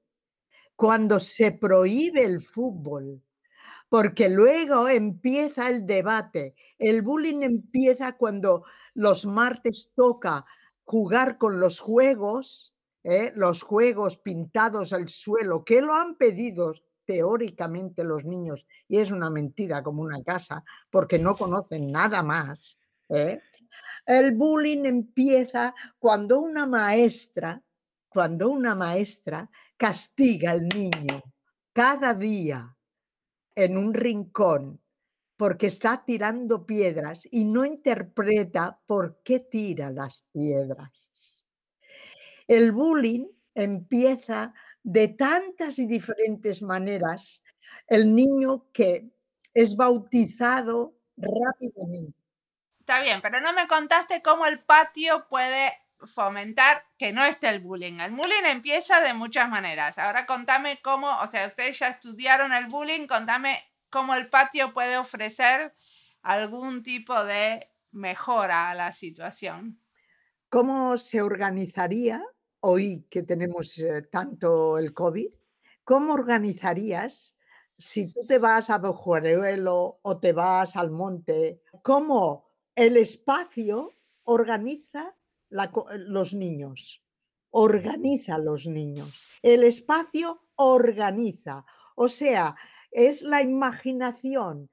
[0.75, 3.23] Cuando se prohíbe el fútbol
[3.91, 6.55] porque luego empieza el debate.
[6.79, 8.63] El bullying empieza cuando
[8.93, 10.45] los martes toca
[10.85, 12.73] jugar con los juegos,
[13.03, 13.33] ¿eh?
[13.35, 16.73] los juegos pintados al suelo, que lo han pedido
[17.03, 22.79] teóricamente los niños, y es una mentira como una casa, porque no conocen nada más.
[23.09, 23.41] ¿eh?
[24.05, 27.61] El bullying empieza cuando una maestra,
[28.07, 31.21] cuando una maestra castiga al niño
[31.73, 32.73] cada día
[33.55, 34.81] en un rincón
[35.37, 41.43] porque está tirando piedras y no interpreta por qué tira las piedras.
[42.47, 43.25] El bullying
[43.55, 47.43] empieza de tantas y diferentes maneras.
[47.87, 49.09] El niño que
[49.53, 52.17] es bautizado rápidamente.
[52.79, 55.71] Está bien, pero no me contaste cómo el patio puede
[56.05, 57.99] fomentar que no esté el bullying.
[57.99, 59.97] El bullying empieza de muchas maneras.
[59.97, 64.97] Ahora contame cómo, o sea, ustedes ya estudiaron el bullying, contame cómo el patio puede
[64.97, 65.75] ofrecer
[66.21, 69.79] algún tipo de mejora a la situación.
[70.49, 72.23] ¿Cómo se organizaría
[72.61, 75.33] hoy que tenemos eh, tanto el COVID?
[75.83, 77.37] ¿Cómo organizarías
[77.77, 81.61] si tú te vas a Bojuaruelo o te vas al monte?
[81.83, 83.91] ¿Cómo el espacio
[84.23, 85.15] organiza
[85.51, 87.01] los niños.
[87.53, 89.27] organiza los niños.
[89.41, 91.65] El espacio organiza.
[91.95, 92.55] O sea,
[92.91, 94.69] es la imaginación.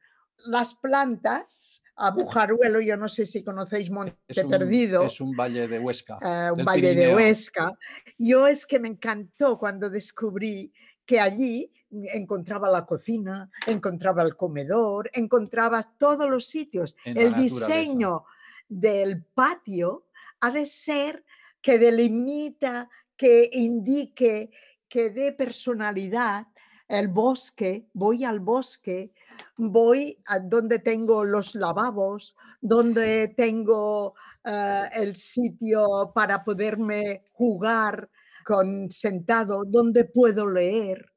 [0.47, 5.03] Las plantas, a Bujaruelo, yo no sé si conocéis Monte Perdido.
[5.03, 6.18] Es un valle de Huesca.
[6.22, 7.76] Eh, un valle de Huesca.
[8.16, 10.72] Yo es que me encantó cuando descubrí
[11.05, 16.95] que allí encontraba la cocina, encontraba el comedor, encontraba todos los sitios.
[17.05, 18.24] el diseño
[18.68, 20.05] del patio
[20.41, 21.24] ha de ser
[21.61, 24.51] que delimita, que indique,
[24.89, 26.47] que dé personalidad.
[26.89, 29.12] El bosque, voy al bosque,
[29.57, 34.14] voy a donde tengo los lavabos, donde tengo
[34.45, 38.09] eh, el sitio para poderme jugar
[38.45, 41.12] con sentado, donde puedo leer.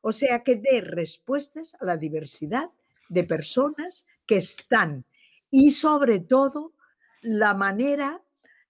[0.00, 2.70] O sea, que dé respuestas a la diversidad
[3.10, 5.04] de personas que están
[5.50, 6.72] y sobre todo
[7.20, 8.22] la manera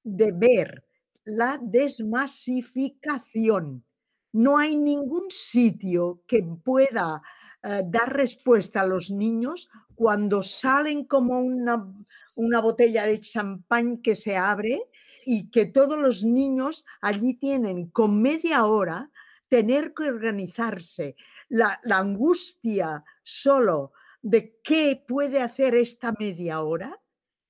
[0.02, 0.84] de ver
[1.24, 3.84] la desmasificación.
[4.32, 7.22] No hay ningún sitio que pueda
[7.62, 11.86] eh, dar respuesta a los niños cuando salen como una,
[12.34, 14.82] una botella de champán que se abre
[15.26, 19.10] y que todos los niños allí tienen con media hora
[19.48, 21.16] tener que organizarse.
[21.48, 23.92] La, la angustia solo
[24.22, 26.98] de qué puede hacer esta media hora,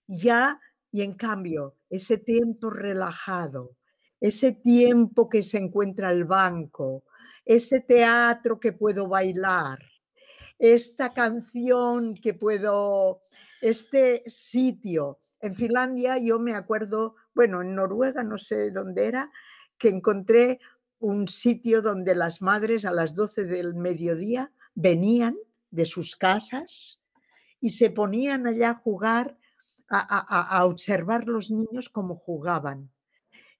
[0.06, 3.76] ya, y en cambio, ese tiempo relajado,
[4.20, 7.04] ese tiempo que se encuentra el banco,
[7.44, 9.80] ese teatro que puedo bailar,
[10.58, 13.22] esta canción que puedo,
[13.60, 15.20] este sitio.
[15.40, 19.32] En Finlandia yo me acuerdo, bueno, en Noruega no sé dónde era,
[19.78, 20.60] que encontré
[21.00, 25.36] un sitio donde las madres a las 12 del mediodía venían
[25.70, 27.00] de sus casas
[27.58, 29.38] y se ponían allá a jugar,
[29.90, 32.90] a, a observar los niños cómo jugaban.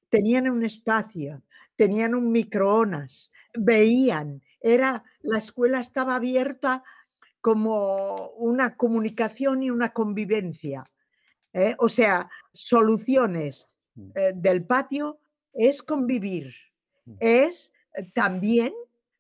[0.09, 1.43] Tenían un espacio,
[1.77, 6.85] tenían un microondas, veían, era, la escuela estaba abierta
[7.41, 10.85] como una comunicación y una convivencia.
[11.53, 11.75] ¿eh?
[11.79, 14.11] O sea, soluciones mm.
[14.15, 15.21] eh, del patio
[15.53, 16.55] es convivir,
[17.07, 17.15] mm.
[17.21, 18.73] es eh, también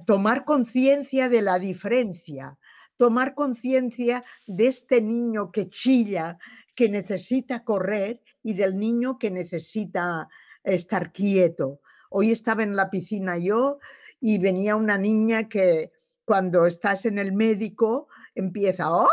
[0.06, 2.58] tomar conciencia de la diferencia,
[2.96, 6.38] tomar conciencia de este niño que chilla,
[6.80, 10.30] que necesita correr y del niño que necesita
[10.64, 11.82] estar quieto.
[12.08, 13.80] Hoy estaba en la piscina yo
[14.18, 15.92] y venía una niña que
[16.24, 19.06] cuando estás en el médico empieza ¡Oh!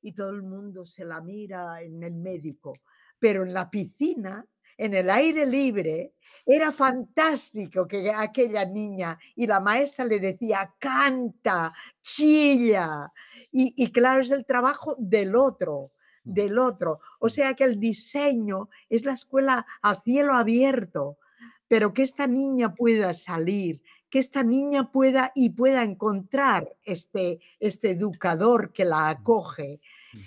[0.00, 2.74] y todo el mundo se la mira en el médico,
[3.18, 4.46] pero en la piscina,
[4.80, 6.14] en el aire libre,
[6.46, 11.72] era fantástico que aquella niña y la maestra le decía, canta,
[12.02, 13.12] chilla.
[13.52, 15.92] Y, y claro, es el trabajo del otro,
[16.24, 16.32] mm.
[16.32, 17.00] del otro.
[17.18, 17.30] O mm.
[17.30, 21.18] sea que el diseño es la escuela a cielo abierto,
[21.68, 27.90] pero que esta niña pueda salir, que esta niña pueda y pueda encontrar este, este
[27.90, 29.80] educador que la acoge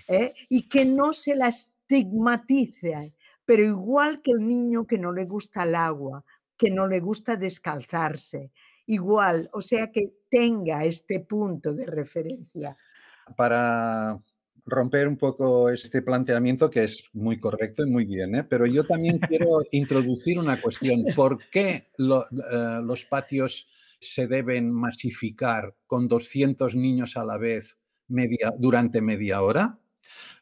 [0.08, 0.34] ¿eh?
[0.48, 3.14] y que no se la estigmatice,
[3.46, 6.24] pero igual que el niño que no le gusta el agua,
[6.58, 8.52] que no le gusta descalzarse,
[8.86, 12.76] igual, o sea que tenga este punto de referencia.
[13.36, 14.20] Para
[14.66, 18.44] romper un poco este planteamiento que es muy correcto y muy bien, ¿eh?
[18.44, 21.04] pero yo también quiero introducir una cuestión.
[21.16, 23.68] ¿Por qué eh, los patios
[24.00, 29.80] se deben masificar con 200 niños a la vez media, durante media hora?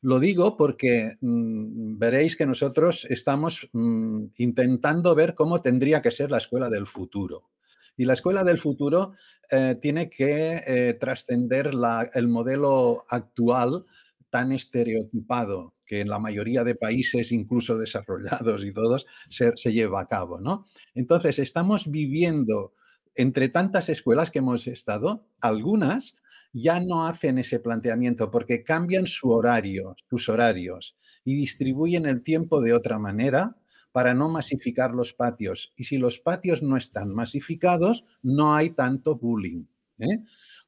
[0.02, 6.32] Lo digo porque mm, veréis que nosotros estamos mm, intentando ver cómo tendría que ser
[6.32, 7.50] la escuela del futuro.
[7.98, 9.14] Y la escuela del futuro
[9.52, 11.72] eh, tiene que trascender
[12.14, 13.84] el modelo actual
[14.32, 20.08] tan estereotipado que en la mayoría de países, incluso desarrollados y todos, se, lleva a
[20.08, 20.40] cabo.
[20.40, 20.66] ¿no?
[20.96, 22.74] Entonces, estamos viviendo
[23.14, 26.21] entre tantas escuelas que hemos estado, algunas
[26.54, 32.62] ya no hacen ese planteamiento porque cambian su horario, sus horarios y distribuyen el tiempo
[32.62, 33.56] de otra manera
[33.92, 35.74] para no masificar los patios.
[35.76, 39.66] Y si los patios no están masificados, no hay tanto bullying.
[40.00, 40.24] ¿eh?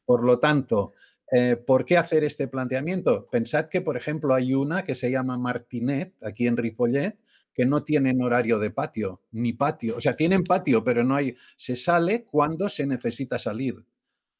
[0.06, 0.94] Por lo tanto,
[1.36, 3.28] eh, ¿Por qué hacer este planteamiento?
[3.32, 7.18] Pensad que, por ejemplo, hay una que se llama Martinet, aquí en Ripollet,
[7.56, 9.98] que no tienen horario de patio, ni patio.
[9.98, 11.36] O sea, tienen patio, pero no hay.
[11.56, 13.84] Se sale cuando se necesita salir.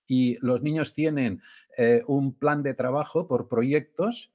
[0.08, 1.42] Y los niños tienen
[1.78, 4.34] eh, un plan de trabajo por proyectos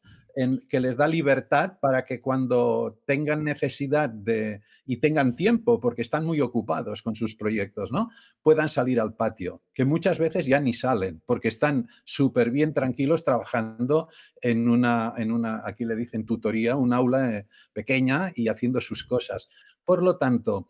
[0.68, 6.24] que les da libertad para que cuando tengan necesidad de y tengan tiempo, porque están
[6.24, 8.10] muy ocupados con sus proyectos, ¿no?
[8.40, 13.24] Puedan salir al patio, que muchas veces ya ni salen, porque están súper bien tranquilos
[13.24, 14.08] trabajando
[14.40, 19.04] en una, en una, aquí le dicen tutoría, un aula eh, pequeña y haciendo sus
[19.04, 19.50] cosas.
[19.84, 20.68] Por lo tanto,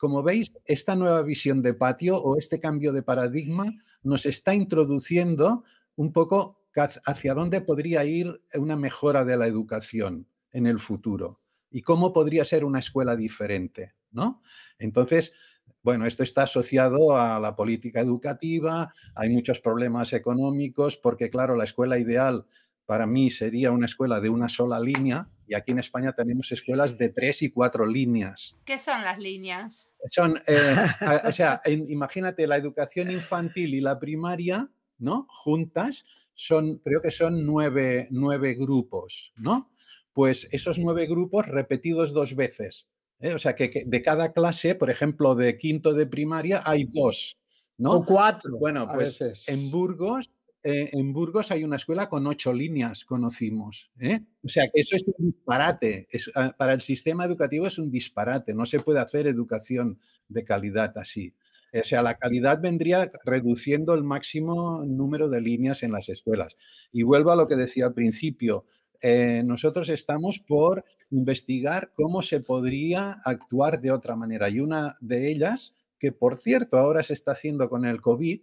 [0.00, 3.70] como veis, esta nueva visión de patio o este cambio de paradigma
[4.02, 5.62] nos está introduciendo
[5.94, 6.62] un poco
[7.04, 12.46] hacia dónde podría ir una mejora de la educación en el futuro y cómo podría
[12.46, 14.40] ser una escuela diferente, ¿no?
[14.78, 15.34] Entonces,
[15.82, 21.64] bueno, esto está asociado a la política educativa, hay muchos problemas económicos, porque claro, la
[21.64, 22.46] escuela ideal
[22.90, 26.98] para mí sería una escuela de una sola línea y aquí en España tenemos escuelas
[26.98, 28.56] de tres y cuatro líneas.
[28.64, 29.86] ¿Qué son las líneas?
[30.08, 30.74] Son, eh,
[31.24, 35.28] o sea, imagínate la educación infantil y la primaria, ¿no?
[35.30, 39.70] Juntas, son, creo que son nueve, nueve grupos, ¿no?
[40.12, 42.88] Pues esos nueve grupos repetidos dos veces.
[43.20, 43.34] ¿eh?
[43.34, 47.38] O sea, que, de cada clase, por ejemplo, de quinto de primaria, hay dos,
[47.78, 47.92] ¿no?
[47.92, 48.58] O cuatro.
[48.58, 50.28] Bueno, pues en Burgos
[50.62, 53.90] eh, en Burgos hay una escuela con ocho líneas, conocimos.
[53.98, 54.20] ¿eh?
[54.44, 56.08] O sea, que eso es un disparate.
[56.34, 58.54] Ah, para el sistema educativo es un disparate.
[58.54, 59.98] No se puede hacer educación
[60.28, 61.34] de calidad así.
[61.72, 66.56] O sea, la calidad vendría reduciendo el máximo número de líneas en las escuelas.
[66.92, 68.64] Y vuelvo a lo que decía al principio.
[69.02, 74.50] Eh, nosotros estamos por investigar cómo se podría actuar de otra manera.
[74.50, 78.40] Y una de ellas, que por cierto ahora se está haciendo con el COVID,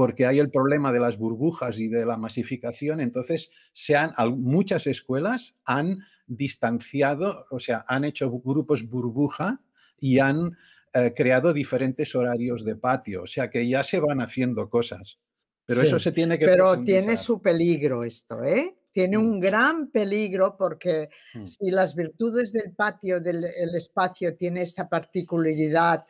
[0.00, 4.86] porque hay el problema de las burbujas y de la masificación, entonces se han, muchas
[4.86, 9.60] escuelas han distanciado, o sea, han hecho grupos burbuja
[9.98, 10.56] y han
[10.94, 15.18] eh, creado diferentes horarios de patio, o sea que ya se van haciendo cosas.
[15.66, 16.46] Pero eso se tiene que...
[16.46, 18.78] Pero tiene su peligro esto, ¿eh?
[18.90, 19.20] Tiene mm.
[19.20, 21.44] un gran peligro porque mm.
[21.44, 23.44] si las virtudes del patio, del
[23.74, 26.06] espacio, tiene esta particularidad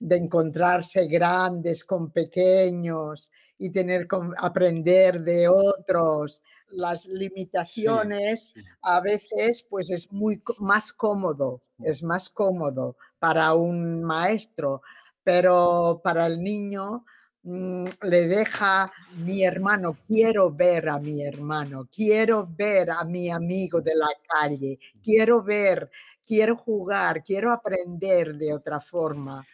[0.00, 6.42] de encontrarse grandes con pequeños y tener que aprender de otros.
[6.70, 11.86] Las limitaciones a veces pues es muy más cómodo, mm.
[11.86, 14.80] es más cómodo para un maestro,
[15.22, 17.04] pero para el niño
[17.42, 23.82] mm, le deja mi hermano, quiero ver a mi hermano, quiero ver a mi amigo
[23.82, 25.90] de la calle, quiero ver,
[26.26, 29.46] quiero jugar, quiero aprender de otra forma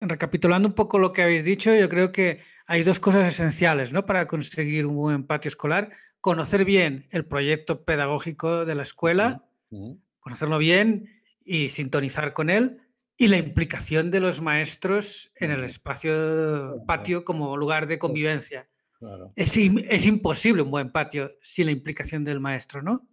[0.00, 4.06] recapitulando un poco lo que habéis dicho, yo creo que hay dos cosas esenciales ¿no?
[4.06, 5.90] para conseguir un buen patio escolar.
[6.20, 9.44] Conocer bien el proyecto pedagógico de la escuela,
[10.20, 12.80] conocerlo bien y sintonizar con él,
[13.16, 18.68] y la implicación de los maestros en el espacio patio como lugar de convivencia.
[19.36, 23.06] Es, es, imposible un buen patio sin la implicación del maestro, ¿no?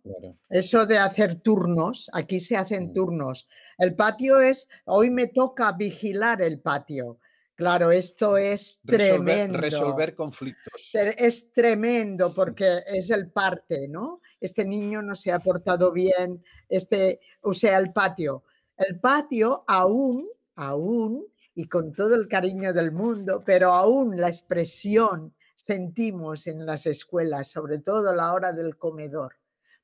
[0.49, 2.93] Eso de hacer turnos, aquí se hacen mm.
[2.93, 3.49] turnos.
[3.77, 7.19] El patio es, hoy me toca vigilar el patio.
[7.55, 9.59] Claro, esto es tremendo.
[9.59, 10.89] Resolver conflictos.
[10.93, 14.21] Es tremendo porque es el parte, ¿no?
[14.39, 18.43] Este niño no se ha portado bien, este, o sea, el patio.
[18.75, 25.35] El patio aún, aún, y con todo el cariño del mundo, pero aún la expresión
[25.65, 29.35] sentimos en las escuelas, sobre todo a la hora del comedor.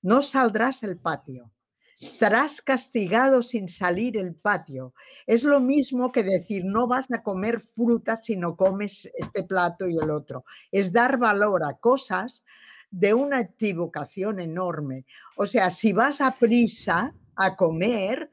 [0.02, 1.52] No saldrás el patio.
[2.00, 4.94] Estarás castigado sin salir el patio.
[5.26, 9.88] Es lo mismo que decir no vas a comer frutas si no comes este plato
[9.88, 10.46] y el otro.
[10.72, 12.44] Es dar valor a cosas
[12.92, 15.06] de una equivocación enorme.
[15.36, 18.30] O sea, si vas a prisa a comer,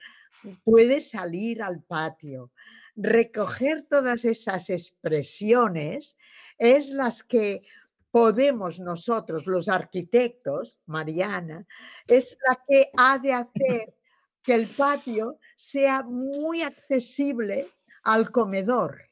[0.63, 2.51] puedes salir al patio.
[2.97, 6.17] Recoger todas esas expresiones
[6.59, 7.63] es las que
[8.11, 11.67] podemos nosotros, los arquitectos, Mariana,
[12.07, 13.97] es la que ha de hacer
[14.43, 17.73] que el patio sea muy accesible
[18.05, 19.11] al comedor,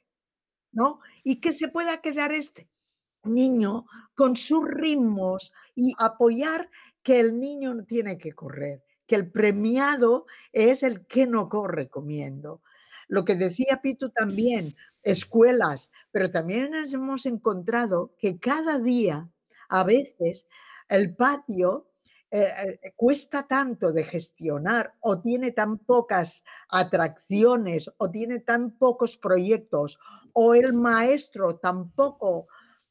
[0.71, 1.01] ¿no?
[1.25, 2.69] Y que se pueda quedar este
[3.25, 6.71] niño con sus ritmos y apoyar
[7.03, 11.89] que el niño no tiene que correr, que el premiado es el que no corre
[11.89, 12.63] comiendo.
[13.13, 19.29] Lo que decía Pito también, escuelas, pero también hemos encontrado que cada día,
[19.69, 20.47] a veces,
[20.89, 21.91] el patio
[22.31, 29.19] eh, eh, cuesta tanto de gestionar o tiene tan pocas atracciones o tiene tan pocos
[29.19, 29.99] proyectos
[30.33, 32.47] o el maestro tampoco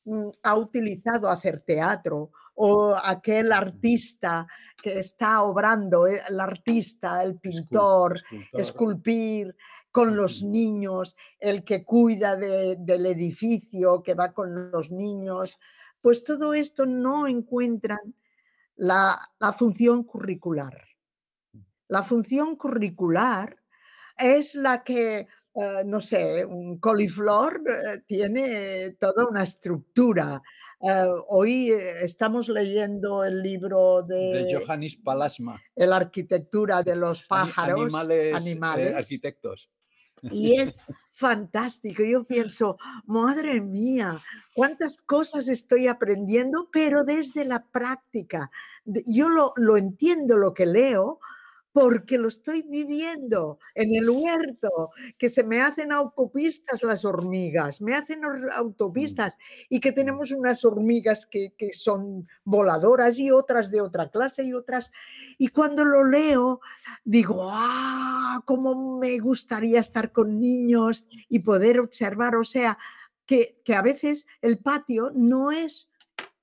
[0.05, 4.45] mm, ha utilizado hacer teatro o aquel artista
[4.84, 8.22] que está obrando, el artista, el pintor,
[8.53, 9.55] esculpir,
[9.92, 15.60] con los niños, el que cuida del edificio, que va con los niños,
[16.02, 18.16] pues todo esto no encuentran
[18.76, 19.18] la,
[19.58, 20.88] función curricular.
[21.88, 23.58] La función curricular
[24.18, 30.42] es la que, eh, no sé, un coliflor eh, tiene toda una estructura.
[30.82, 31.70] Eh, hoy
[32.02, 35.62] estamos leyendo el libro de, de Johannes Palasma.
[35.76, 37.82] La arquitectura de los pájaros.
[37.82, 38.96] Animales, animales.
[38.96, 39.70] arquitectos.
[40.22, 40.78] Y es
[41.09, 42.03] fantástico.
[42.03, 44.19] Yo pienso, madre mía,
[44.55, 48.51] cuántas cosas estoy aprendiendo, pero desde la práctica.
[48.86, 51.19] Yo lo, lo entiendo lo que leo,
[51.74, 57.95] porque lo estoy viviendo en el huerto, que se me hacen autopistas las hormigas, me
[57.95, 58.49] hacen mm.
[58.53, 59.38] autopistas
[59.69, 64.91] y que tenemos unas hormigas que, son voladoras y otras de otra clase y otras.
[65.38, 66.59] Y cuando lo leo,
[67.05, 72.78] digo, ah, cómo me gustaría estar con niños y poder observar, o sea,
[73.26, 75.89] que, que a veces el patio no es,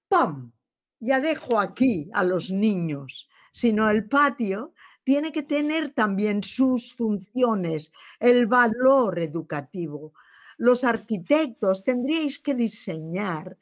[0.08, 0.52] ¡pam!
[1.00, 4.72] Ya dejo aquí a los niños, sino el patio
[5.08, 10.12] tiene que tener también sus funciones, el valor educativo.
[10.58, 13.56] Los arquitectos tendríais que diseñar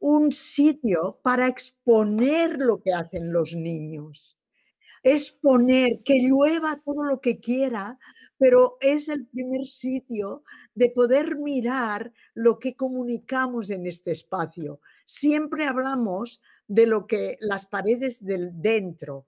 [0.00, 4.36] un sitio para exponer lo que hacen los niños.
[5.04, 7.96] Exponer, que llueva todo lo que quiera,
[8.36, 10.42] pero es el primer sitio
[10.74, 14.80] de poder mirar lo que comunicamos en este espacio.
[15.06, 19.26] Siempre hablamos de lo que las paredes del dentro,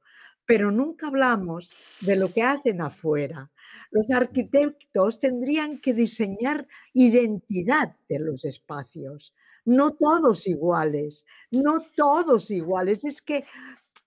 [0.51, 3.49] pero nunca hablamos de lo que hacen afuera.
[3.93, 9.33] Los arquitectos tendrían que diseñar identidad de los espacios,
[9.65, 13.05] no todos iguales, no todos iguales.
[13.05, 13.45] Es que,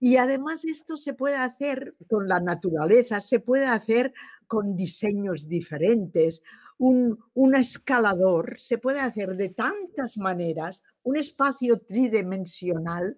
[0.02, 4.14] y además esto se puede hacer con la naturaleza, se puede hacer
[4.46, 6.44] con diseños diferentes.
[6.78, 13.18] Un, un escalador se puede hacer de tantas maneras, un espacio tridimensional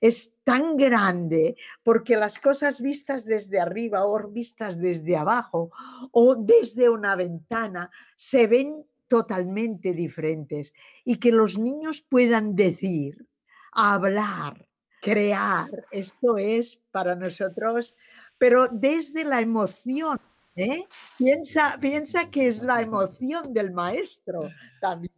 [0.00, 5.70] es tan grande porque las cosas vistas desde arriba o vistas desde abajo
[6.12, 10.74] o desde una ventana se ven totalmente diferentes
[11.04, 13.26] y que los niños puedan decir,
[13.72, 14.68] hablar,
[15.00, 17.96] crear, esto es para nosotros,
[18.38, 20.20] pero desde la emoción.
[20.56, 20.86] ¿eh?
[21.18, 24.50] Piensa, piensa que es la emoción del maestro
[24.80, 25.12] también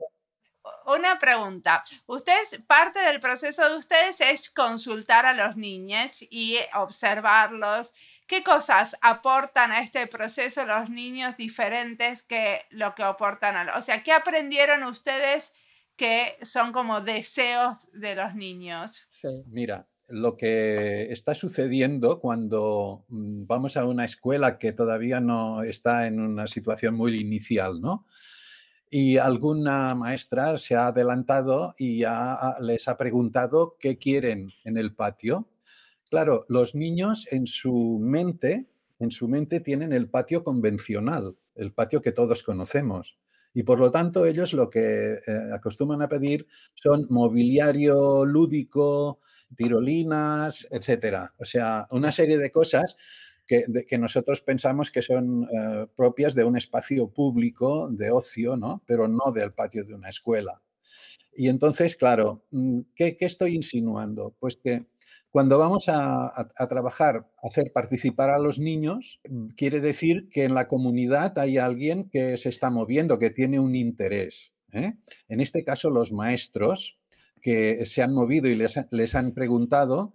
[0.87, 1.83] una pregunta.
[2.07, 7.95] Ustedes, parte del proceso de ustedes es consultar a los niños y observarlos.
[8.27, 13.77] ¿Qué cosas aportan a este proceso los niños diferentes que lo que aportan a los...
[13.77, 15.53] O sea, ¿qué aprendieron ustedes
[15.97, 19.09] que son como deseos de los niños?
[19.47, 26.07] Mira, lo que está sucediendo cuando mm, vamos a una escuela que todavía no está
[26.07, 28.07] en una situación muy inicial, ¿no?
[28.91, 34.95] Y alguna maestra se ha adelantado y ya les ha preguntado qué quieren en el
[34.95, 35.49] patio.
[36.11, 38.67] Claro, los niños en su mente,
[38.99, 43.19] en su mente tienen el patio convencional, el patio que todos conocemos.
[43.55, 45.21] Y por lo tanto ellos lo que eh,
[45.53, 49.19] acostumbran a pedir son mobiliario lúdico,
[49.57, 51.35] tirolinas, etcétera.
[51.39, 52.97] O sea, una serie de cosas
[53.49, 58.83] que, nosotros pensamos que son eh, propias de un espacio público de ocio, ¿no?
[58.87, 60.61] pero no del patio de una escuela.
[61.35, 64.37] Y entonces, claro, mm, ¿qué, estoy insinuando?
[64.39, 64.87] Pues que
[65.31, 70.55] cuando vamos a, trabajar, a hacer participar a los niños, mm, quiere decir que en
[70.55, 74.53] la comunidad hay alguien que se está moviendo, que tiene un interés.
[74.73, 74.95] ¿eh?
[75.29, 76.99] En este caso, los maestros
[77.41, 80.15] que se han movido y les han preguntado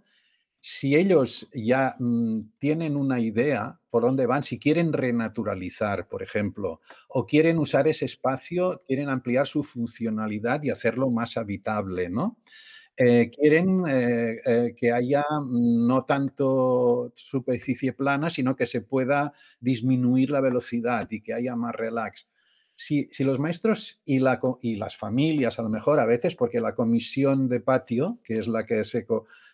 [0.65, 6.79] si ellos ya mm, tienen una idea por dónde van, si quieren renaturalizar, por ejemplo,
[7.09, 12.37] o quieren usar ese espacio, quieren ampliar su funcionalidad y hacerlo más habitable, ¿no?
[12.95, 20.29] Eh, quieren eh, eh, que haya no tanto superficie plana, sino que se pueda disminuir
[20.29, 22.29] la velocidad y que haya más relax.
[22.75, 24.19] Si, los maestros y,
[24.61, 28.47] y, las familias, a lo mejor a veces, porque la comisión de patio, que es
[28.47, 29.05] la que se,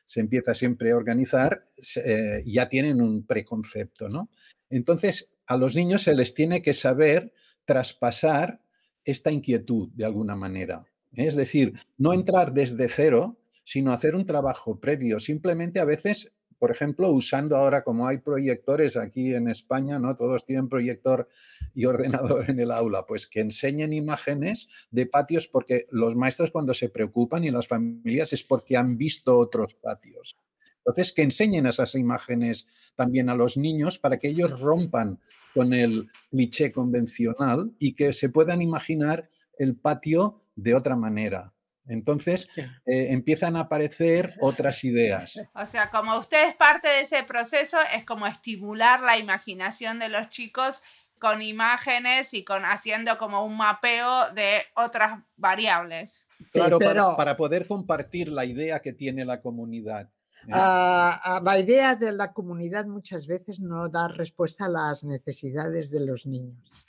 [0.06, 1.66] se empieza siempre a organizar,
[2.04, 4.30] eh, ya tienen un preconcepto, ¿no?
[4.70, 7.34] Entonces, a los niños se les tiene que saber
[7.66, 8.62] traspasar
[9.04, 10.86] esta inquietud de alguna manera.
[11.14, 15.20] Es decir, no entrar desde cero, sino hacer un trabajo previo.
[15.20, 20.16] Simplemente a veces por ejemplo, usando ahora como hay proyectores aquí en España, ¿no?
[20.16, 21.28] Todos tienen proyector
[21.74, 26.74] y ordenador en el aula, pues que enseñen imágenes de patios porque los maestros cuando
[26.74, 30.38] se preocupan y las familias es porque han visto otros patios.
[30.80, 35.20] Entonces, que enseñen esas imágenes también a los niños para que ellos rompan
[35.54, 41.54] con el cliché convencional y que se puedan imaginar el patio de otra manera.
[41.90, 45.42] Entonces eh, empiezan a aparecer otras ideas.
[45.54, 50.10] O sea, como usted es parte de ese proceso, es como estimular la imaginación de
[50.10, 50.84] los chicos
[51.20, 56.26] con imágenes y con haciendo como un mapeo de otras variables.
[56.52, 60.10] Claro, para, poder compartir la idea que tiene la comunidad.
[60.48, 60.52] ¿eh?
[60.52, 65.92] Ah, ah, la idea de la comunidad muchas veces no da respuesta a las necesidades
[65.92, 66.86] de los niños.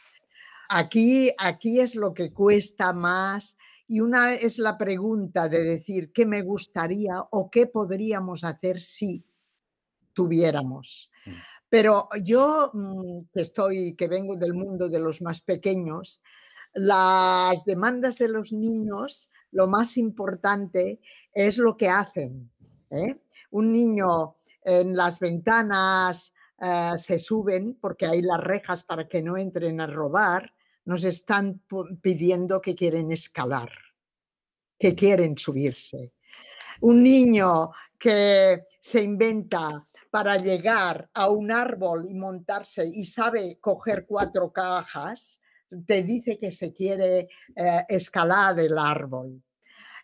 [0.68, 3.58] Aquí, aquí es lo que cuesta más
[3.90, 9.24] y una es la pregunta de decir qué me gustaría o qué podríamos hacer si
[10.12, 11.10] tuviéramos.
[11.26, 11.30] Mm.
[11.68, 16.22] Pero yo mm, que estoy, que vengo del mundo de los más pequeños,
[16.72, 21.00] las demandas de los niños, lo más importante
[21.34, 22.48] es lo que hacen.
[22.90, 23.20] ¿eh?
[23.50, 29.36] Un niño en las ventanas eh, se suben porque hay las rejas para que no
[29.36, 30.54] entren a robar,
[30.90, 31.62] nos están
[32.02, 33.70] pidiendo que quieren escalar,
[34.76, 36.14] que quieren subirse.
[36.80, 44.04] Un niño que se inventa para llegar a un árbol y montarse y sabe coger
[44.04, 45.40] cuatro cajas,
[45.86, 49.40] te dice que se quiere eh, escalar el árbol.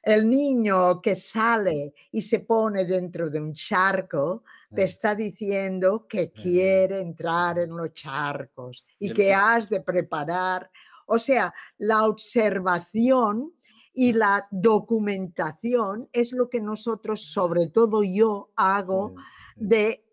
[0.00, 4.44] El niño que sale y se pone dentro de un charco
[4.76, 10.70] te está diciendo que quiere entrar en los charcos y que has de preparar.
[11.06, 13.54] O sea, la observación
[13.94, 19.14] y la documentación es lo que nosotros, sobre todo yo, hago
[19.56, 20.04] de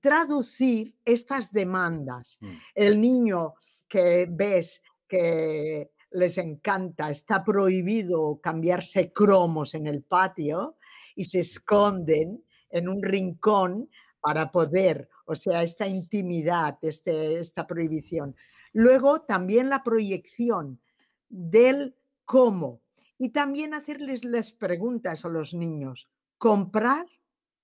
[0.00, 2.38] traducir estas demandas.
[2.40, 2.50] Mm.
[2.74, 3.54] El niño
[3.88, 10.76] que ves que les encanta, está prohibido cambiarse cromos en el patio
[11.14, 13.88] y se esconden en un rincón
[14.20, 18.34] para poder, o sea, esta intimidad, este, esta prohibición.
[18.72, 20.80] Luego también la proyección
[21.28, 22.80] del cómo
[23.18, 26.08] y también hacerles las preguntas a los niños,
[26.38, 27.06] comprar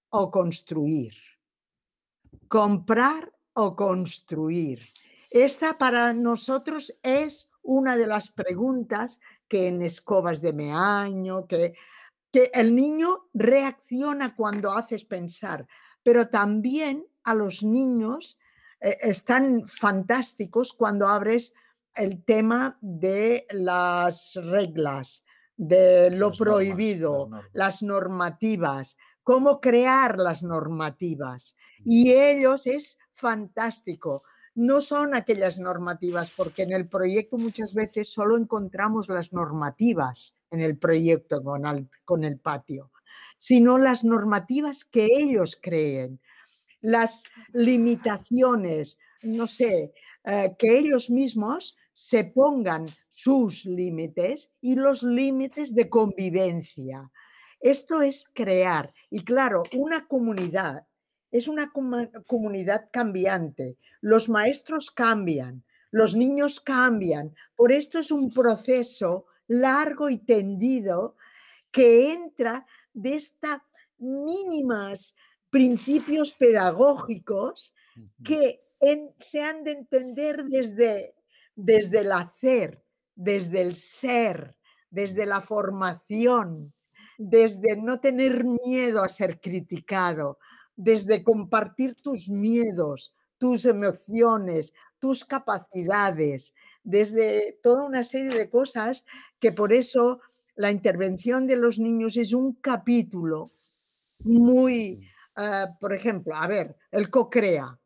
[0.08, 1.14] o construir.
[2.48, 4.80] Comprar o construir.
[5.30, 11.74] Esta para nosotros es una de las preguntas que en escobas de meaño, que,
[12.32, 15.66] que el niño reacciona cuando haces pensar,
[16.02, 18.38] pero también a los niños
[18.80, 21.54] eh, están fantásticos cuando abres
[21.94, 25.24] el tema de las reglas,
[25.56, 31.54] de lo prohibido, las normativas, cómo crear las normativas.
[31.84, 34.22] Y ellos es fantástico.
[34.54, 40.60] No son aquellas normativas, porque en el proyecto muchas veces solo encontramos las normativas en
[40.60, 41.42] el proyecto
[42.04, 42.90] con el, patio,
[43.38, 46.20] sino las normativas que ellos creen,
[46.82, 49.94] las limitaciones, no sé,
[50.24, 57.10] eh, que ellos mismos se pongan sus límites y los límites de convivencia.
[57.60, 58.92] Esto es crear.
[59.08, 60.86] Y claro, una comunidad
[61.32, 63.78] es una comunidad cambiante.
[64.02, 67.34] Los maestros cambian, los niños cambian.
[67.56, 71.16] Por esto es un proceso largo y tendido
[71.70, 73.58] que entra de estos
[73.98, 75.16] mínimos
[75.50, 77.72] principios pedagógicos
[78.22, 78.60] que
[79.18, 81.14] se han de entender desde,
[81.54, 82.82] desde el hacer,
[83.14, 84.56] desde el ser,
[84.90, 86.72] desde la formación,
[87.16, 90.38] desde no tener miedo a ser criticado,
[90.76, 96.54] desde compartir tus miedos, tus emociones, tus capacidades,
[96.84, 99.04] desde toda una serie de cosas
[99.38, 100.20] que por eso
[100.54, 103.50] la intervención de los niños es un capítulo
[104.20, 107.78] muy, ah, por ejemplo, a ver, el co-crea,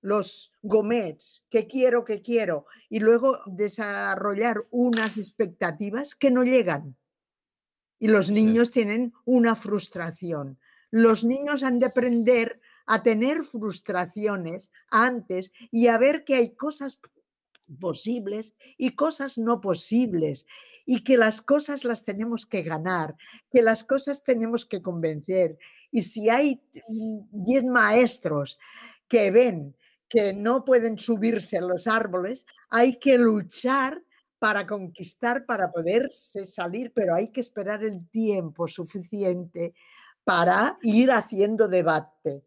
[0.00, 6.96] los gomets, que quiero, que quiero, y luego desarrollar unas expectativas que no llegan.
[7.98, 10.58] Y los niños tienen una frustración.
[10.90, 16.98] Los niños han de aprender a tener frustraciones antes y a ver que hay cosas
[17.80, 20.46] posibles y cosas no posibles
[20.86, 23.14] y que las cosas las tenemos que ganar,
[23.50, 25.58] que las cosas tenemos que convencer.
[25.90, 28.58] Y si hay 10 maestros
[29.06, 29.76] que ven
[30.08, 34.02] que no pueden subirse a los árboles, hay que luchar
[34.38, 39.74] para conquistar, para poder salir, pero hay que esperar el tiempo suficiente
[40.28, 42.44] para ir haciendo debate.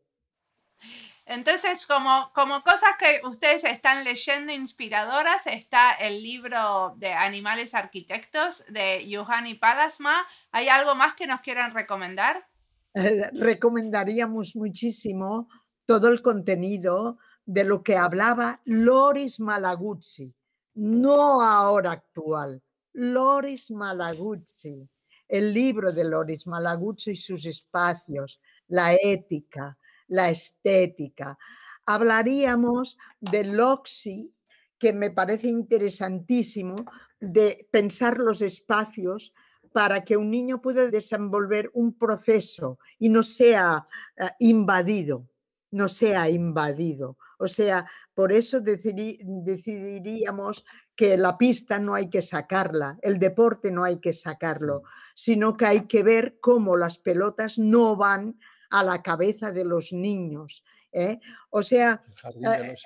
[1.25, 8.63] Entonces, como, como cosas que ustedes están leyendo inspiradoras, está el libro de Animales Arquitectos
[8.69, 10.13] de Johanny Palasma.
[10.51, 12.47] ¿Hay algo más que nos quieran recomendar?
[12.93, 15.49] Eh, recomendaríamos muchísimo
[15.87, 20.35] todo el contenido de lo que hablaba Loris Malaguzzi,
[20.75, 22.61] no ahora actual,
[22.93, 24.87] Loris Malaguzzi.
[25.31, 29.77] El libro de Loris Malagucho y sus espacios, la ética,
[30.07, 31.37] la estética.
[31.85, 34.35] Hablaríamos del Loxi,
[34.77, 36.75] que me parece interesantísimo,
[37.21, 39.33] de pensar los espacios
[39.71, 45.29] para que un niño pueda desenvolver un proceso y no sea eh, invadido,
[45.71, 47.17] no sea invadido.
[47.39, 50.65] O sea, por eso decidiríamos
[50.95, 54.83] que la pista no hay que sacarla, el deporte no hay que sacarlo,
[55.15, 58.37] sino que hay que ver cómo las pelotas no van
[58.69, 60.63] a la cabeza de los niños.
[60.91, 61.19] ¿eh?
[61.49, 62.03] O sea,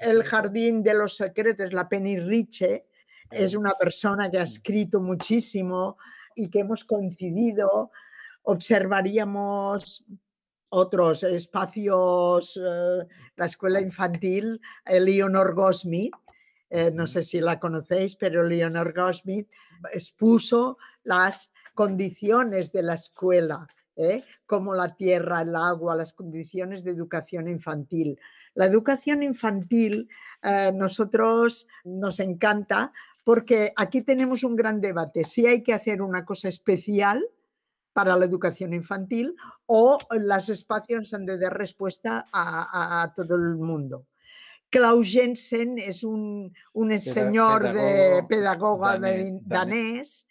[0.02, 2.88] el jardín, de los secretos, la Penny Riche,
[3.32, 5.98] es una persona que ha escrito muchísimo
[6.36, 7.92] y que hemos coincidido.
[8.44, 10.06] Observaríamos
[10.70, 16.14] otros espacios, eh, la escuela infantil, Leonor Goldsmith,
[16.76, 19.50] eh, no sé si la conocéis, pero Leonor Goldsmith
[19.94, 24.24] expuso las condiciones de la escuela, ¿eh?
[24.46, 28.20] como la tierra, el agua, las condiciones de educación infantil.
[28.54, 30.10] La educación infantil,
[30.74, 32.94] nosotros nos encanta
[33.26, 37.26] porque aquí tenemos un gran debate, si hay que hacer una cosa especial
[37.96, 44.06] para la educación infantil o los espacios han de dar respuesta a, todo el mundo.
[44.76, 46.54] Klaus Jensen es un,
[47.00, 50.28] señor de pedagoga danés,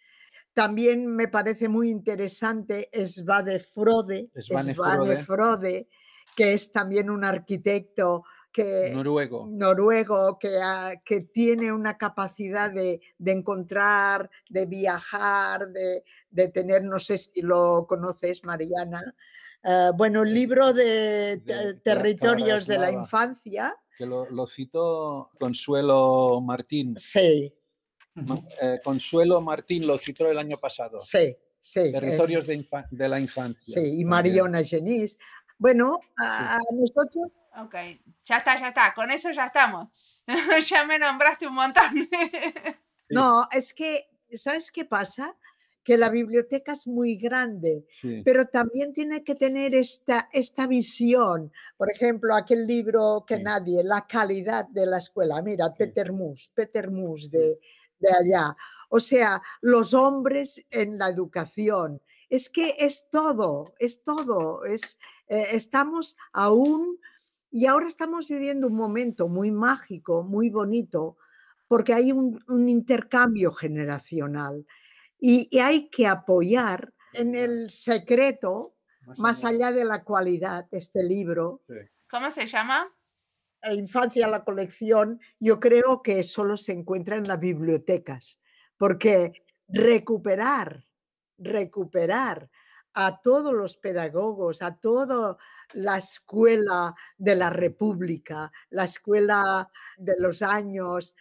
[0.53, 4.75] También me parece muy interesante Svade Frode, Svane
[5.23, 5.87] Frode,
[6.35, 10.59] que es también un arquitecto que, noruego, noruego que,
[11.03, 18.43] que tiene una capacidad de, encontrar, de viajar, de, tener, no sé si lo conoces,
[18.43, 19.15] Mariana,
[19.63, 21.41] eh, bueno, el libro de,
[21.83, 23.75] Territorios de la Infancia.
[23.97, 26.97] Que lo, lo citó Consuelo Martín.
[26.97, 27.53] Sí.
[28.61, 30.99] Eh, Consuelo Martín lo citó el año pasado.
[30.99, 31.91] Sí, sí.
[31.91, 33.81] Territorios de, la Infancia.
[33.81, 35.17] Sí, y Mariona Genís.
[35.57, 37.75] Bueno, a nosotros Ok,
[38.23, 38.93] ya está, ya está.
[38.93, 39.87] Con eso ya estamos.
[40.67, 42.09] ya me nombraste un montón.
[43.09, 45.35] no, es que, ¿sabes qué pasa?
[45.85, 47.85] Que la biblioteca es muy grande,
[48.25, 51.53] pero también tiene que tener esta, esta visión.
[51.77, 55.41] Por ejemplo, aquel libro que nadie, La calidad de la escuela.
[55.43, 57.59] Mira, Peter Mus, Peter Mus de,
[57.99, 58.57] de allá.
[58.89, 62.01] O sea, los hombres en la educación.
[62.29, 64.65] Es que es todo, es todo.
[64.65, 66.99] Es, eh, estamos aún
[67.51, 71.15] y ahora estamos viviendo un momento muy mágico, muy bonito,
[71.69, 74.65] porque hay un, intercambio generacional
[75.27, 78.75] y, hay que apoyar en el secreto,
[79.17, 79.71] más, allá.
[79.71, 81.63] de la cualidad, este libro.
[82.07, 82.93] ¿Cómo se llama?
[83.63, 88.39] La infancia, la colección, yo creo que solo se encuentra en las bibliotecas,
[88.77, 90.85] porque recuperar,
[91.39, 92.51] recuperar
[92.93, 95.37] a todos los pedagogos, a toda
[95.73, 99.67] la escuela de la República, la escuela
[99.97, 101.15] de los años,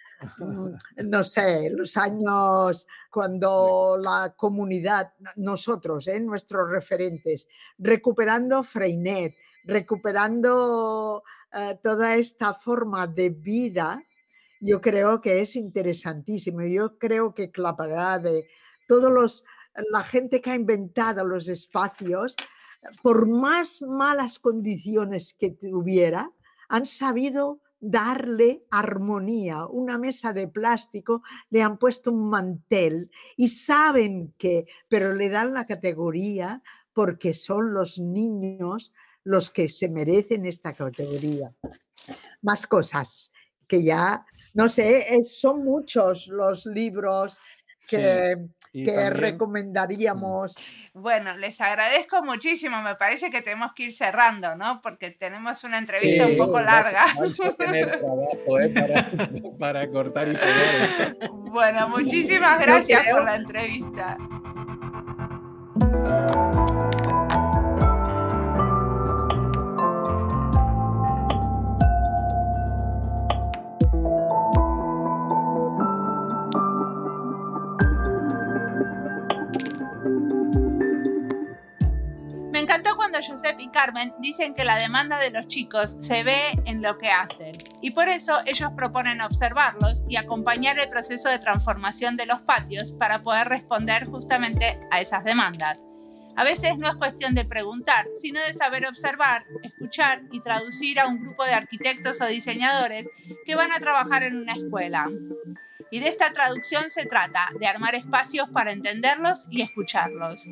[1.05, 6.21] no sé, los años cuando la comunidad, nosotros, ¿eh?
[6.21, 7.49] nuestros referentes,
[7.79, 14.03] recuperando Freinet, recuperando eh, toda esta forma de vida,
[14.61, 16.63] yo creo que es interesantísimo.
[16.63, 18.49] Yo creo que Clapará de
[18.87, 19.45] todos los
[19.91, 22.37] la gente que ha inventado los espacios,
[23.03, 26.31] por más malas condiciones que tuviera,
[26.69, 29.67] han sabido darle armonía.
[29.67, 35.53] Una mesa de plástico le han puesto un mantel y saben que, pero le dan
[35.53, 36.63] la categoría
[36.93, 38.93] porque son los niños
[39.25, 41.53] los que se merecen esta categoría.
[42.43, 43.33] Más cosas
[43.67, 44.25] que ya,
[44.55, 47.41] no sé, son muchos los libros
[47.87, 48.37] que,
[48.73, 49.13] que mm.
[49.13, 50.57] recomendaríamos.
[50.93, 52.83] Bueno, les agradezco muchísimo.
[52.83, 54.81] Me parece que tenemos que ir cerrando, ¿no?
[54.83, 57.07] Porque tenemos una entrevista un poco larga.
[57.19, 58.69] Vais a tener trabajo ¿eh?
[58.71, 59.11] para,
[59.59, 61.31] para, cortar y pegar.
[61.31, 64.17] Bueno, muchísimas gracias por la entrevista.
[83.27, 87.11] Josep y Carmen dicen que la demanda de los chicos se ve en lo que
[87.11, 92.41] hacen y por eso ellos proponen observarlos y acompañar el proceso de transformación de los
[92.43, 95.81] patios para poder responder justamente a esas demandas.
[96.37, 101.07] A veces no es cuestión de preguntar, sino de saber observar, escuchar y traducir a
[101.07, 103.09] un grupo de arquitectos o diseñadores
[103.47, 105.09] que van a trabajar en una escuela.
[105.93, 110.45] Y de esta traducción se trata, de armar espacios para entenderlos y escucharlos.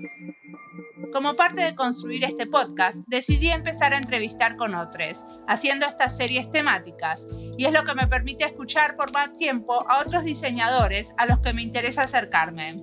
[1.12, 6.50] Como parte de construir este podcast, decidí empezar a entrevistar con otros, haciendo estas series
[6.50, 7.26] temáticas,
[7.58, 11.40] y es lo que me permite escuchar por más tiempo a otros diseñadores a los
[11.40, 12.76] que me interesa acercarme.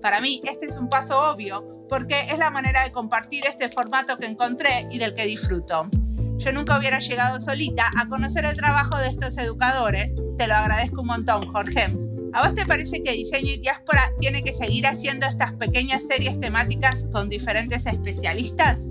[0.00, 4.16] Para mí, este es un paso obvio, porque es la manera de compartir este formato
[4.16, 5.90] que encontré y del que disfruto.
[6.38, 10.14] Yo nunca hubiera llegado solita a conocer el trabajo de estos educadores.
[10.38, 11.94] Te lo agradezco un montón, Jorge.
[12.36, 16.38] ¿A vos te parece que Diseño y Diáspora tiene que seguir haciendo estas pequeñas series
[16.38, 18.86] temáticas con diferentes especialistas?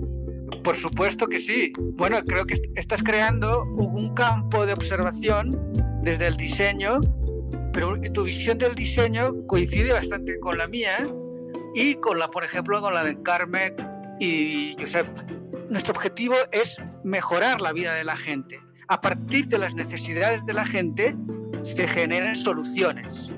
[0.64, 1.72] Por supuesto que sí.
[1.78, 5.52] Bueno, creo que estás creando un campo de observación
[6.02, 6.98] desde el diseño,
[7.72, 11.08] pero tu visión del diseño coincide bastante con la mía
[11.72, 13.76] y con la, por ejemplo, con la de Carmen
[14.18, 15.06] y Josep
[15.70, 18.58] nuestro objetivo es mejorar la vida de la gente.
[18.88, 21.14] A partir de las necesidades de la gente
[21.66, 23.32] se generan soluciones.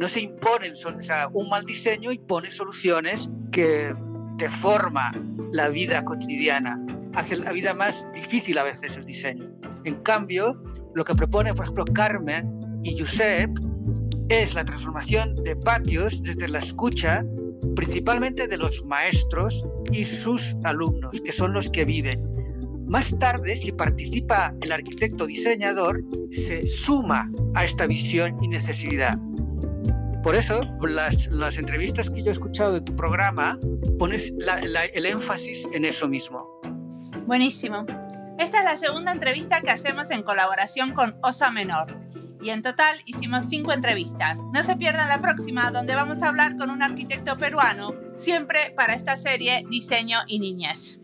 [0.00, 3.94] No se imponen, o un mal diseño impone soluciones que
[4.36, 5.12] deforma
[5.52, 6.78] la vida cotidiana,
[7.14, 9.50] hace la vida más difícil a veces el diseño.
[9.84, 10.62] En cambio,
[10.94, 13.50] lo que propone, por ejemplo, Carmen y Josep
[14.28, 17.24] es la transformación de patios desde la escucha
[17.74, 22.22] principalmente de los maestros y sus alumnos, que son los que viven.
[22.86, 29.18] Más tarde, si participa el arquitecto diseñador, se suma a esta visión y necesidad.
[30.22, 33.58] Por eso, las, las entrevistas que yo he escuchado de tu programa,
[33.98, 34.32] pones
[34.94, 36.60] el énfasis en eso mismo.
[37.26, 37.86] Buenísimo.
[38.38, 42.06] Esta es la segunda entrevista que hacemos en colaboración con Osa Menor
[42.40, 44.40] y en total hicimos cinco entrevistas.
[44.52, 48.94] No se pierdan la próxima, donde vamos a hablar con un arquitecto peruano, siempre para
[48.94, 51.00] esta serie Diseño y Niñez.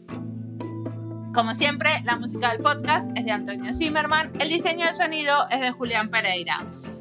[1.34, 5.60] Como siempre, la música del podcast es de Antonio Zimmerman, el diseño de sonido es
[5.60, 6.58] de Julián Pereira.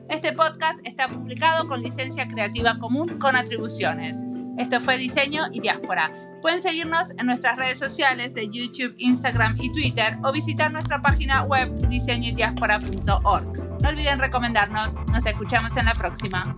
[0.09, 4.23] Este podcast está publicado con licencia creativa común con atribuciones.
[4.57, 6.11] Esto fue Diseño y Diáspora.
[6.41, 11.43] Pueden seguirnos en nuestras redes sociales de YouTube, Instagram y Twitter o visitar nuestra página
[11.43, 13.81] web diseñodiaspora.org.
[13.81, 14.93] No olviden recomendarnos.
[15.07, 16.55] Nos escuchamos en la próxima.